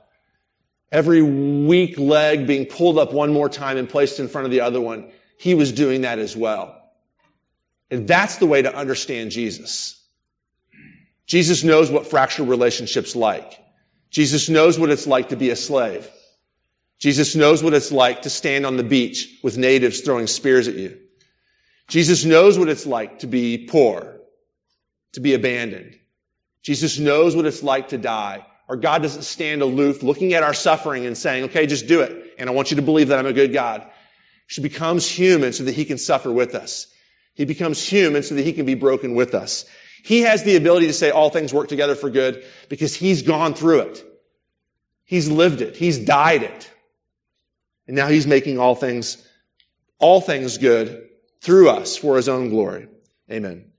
every 0.91 1.21
weak 1.21 1.97
leg 1.99 2.47
being 2.47 2.65
pulled 2.65 2.97
up 2.97 3.13
one 3.13 3.31
more 3.31 3.49
time 3.49 3.77
and 3.77 3.89
placed 3.89 4.19
in 4.19 4.27
front 4.27 4.45
of 4.45 4.51
the 4.51 4.61
other 4.61 4.81
one, 4.81 5.09
he 5.37 5.53
was 5.53 5.71
doing 5.71 6.01
that 6.01 6.19
as 6.19 6.35
well. 6.35 6.75
And 7.91 8.07
that's 8.07 8.37
the 8.37 8.45
way 8.45 8.61
to 8.61 8.75
understand 8.75 9.31
Jesus. 9.31 9.95
Jesus 11.25 11.63
knows 11.63 11.91
what 11.91 12.07
fractured 12.07 12.47
relationships 12.47 13.15
like. 13.15 13.59
Jesus 14.09 14.49
knows 14.49 14.79
what 14.79 14.89
it's 14.89 15.07
like 15.07 15.29
to 15.29 15.35
be 15.35 15.51
a 15.51 15.55
slave. 15.55 16.09
Jesus 16.99 17.35
knows 17.35 17.63
what 17.63 17.73
it's 17.73 17.91
like 17.91 18.23
to 18.23 18.29
stand 18.29 18.65
on 18.65 18.77
the 18.77 18.83
beach 18.83 19.39
with 19.41 19.57
natives 19.57 20.01
throwing 20.01 20.27
spears 20.27 20.67
at 20.67 20.75
you. 20.75 20.99
Jesus 21.87 22.25
knows 22.25 22.59
what 22.59 22.69
it's 22.69 22.85
like 22.85 23.19
to 23.19 23.27
be 23.27 23.65
poor, 23.65 24.17
to 25.13 25.21
be 25.21 25.33
abandoned. 25.33 25.97
Jesus 26.61 26.99
knows 26.99 27.35
what 27.35 27.45
it's 27.45 27.63
like 27.63 27.89
to 27.89 27.97
die 27.97 28.45
or 28.69 28.75
God 28.75 29.01
doesn't 29.01 29.23
stand 29.23 29.63
aloof 29.63 30.03
looking 30.03 30.35
at 30.35 30.43
our 30.43 30.53
suffering 30.53 31.07
and 31.07 31.17
saying, 31.17 31.45
okay, 31.45 31.65
just 31.65 31.87
do 31.87 32.01
it. 32.01 32.35
And 32.37 32.47
I 32.47 32.53
want 32.53 32.69
you 32.69 32.75
to 32.75 32.83
believe 32.83 33.07
that 33.07 33.17
I'm 33.17 33.25
a 33.25 33.33
good 33.33 33.51
God. 33.51 33.89
He 34.47 34.61
becomes 34.61 35.09
human 35.09 35.53
so 35.53 35.63
that 35.63 35.73
he 35.73 35.85
can 35.85 35.97
suffer 35.97 36.31
with 36.31 36.53
us. 36.53 36.85
He 37.33 37.45
becomes 37.45 37.83
human 37.83 38.21
so 38.21 38.35
that 38.35 38.45
he 38.45 38.53
can 38.53 38.67
be 38.67 38.75
broken 38.75 39.15
with 39.15 39.33
us. 39.33 39.65
He 40.03 40.21
has 40.21 40.43
the 40.43 40.55
ability 40.55 40.85
to 40.85 40.93
say 40.93 41.09
all 41.09 41.31
things 41.31 41.51
work 41.51 41.67
together 41.67 41.95
for 41.95 42.11
good 42.11 42.45
because 42.69 42.95
he's 42.95 43.23
gone 43.23 43.55
through 43.55 43.81
it. 43.81 44.03
He's 45.03 45.29
lived 45.29 45.61
it. 45.61 45.75
He's 45.75 45.97
died 45.97 46.43
it. 46.43 46.71
And 47.89 47.95
now 47.95 48.07
he's 48.07 48.27
making 48.27 48.59
all 48.59 48.75
things, 48.75 49.17
all 49.97 50.21
things 50.21 50.59
good 50.59 51.09
through 51.41 51.71
us 51.71 51.97
for 51.97 52.17
his 52.17 52.29
own 52.29 52.49
glory. 52.49 52.87
Amen. 53.31 53.71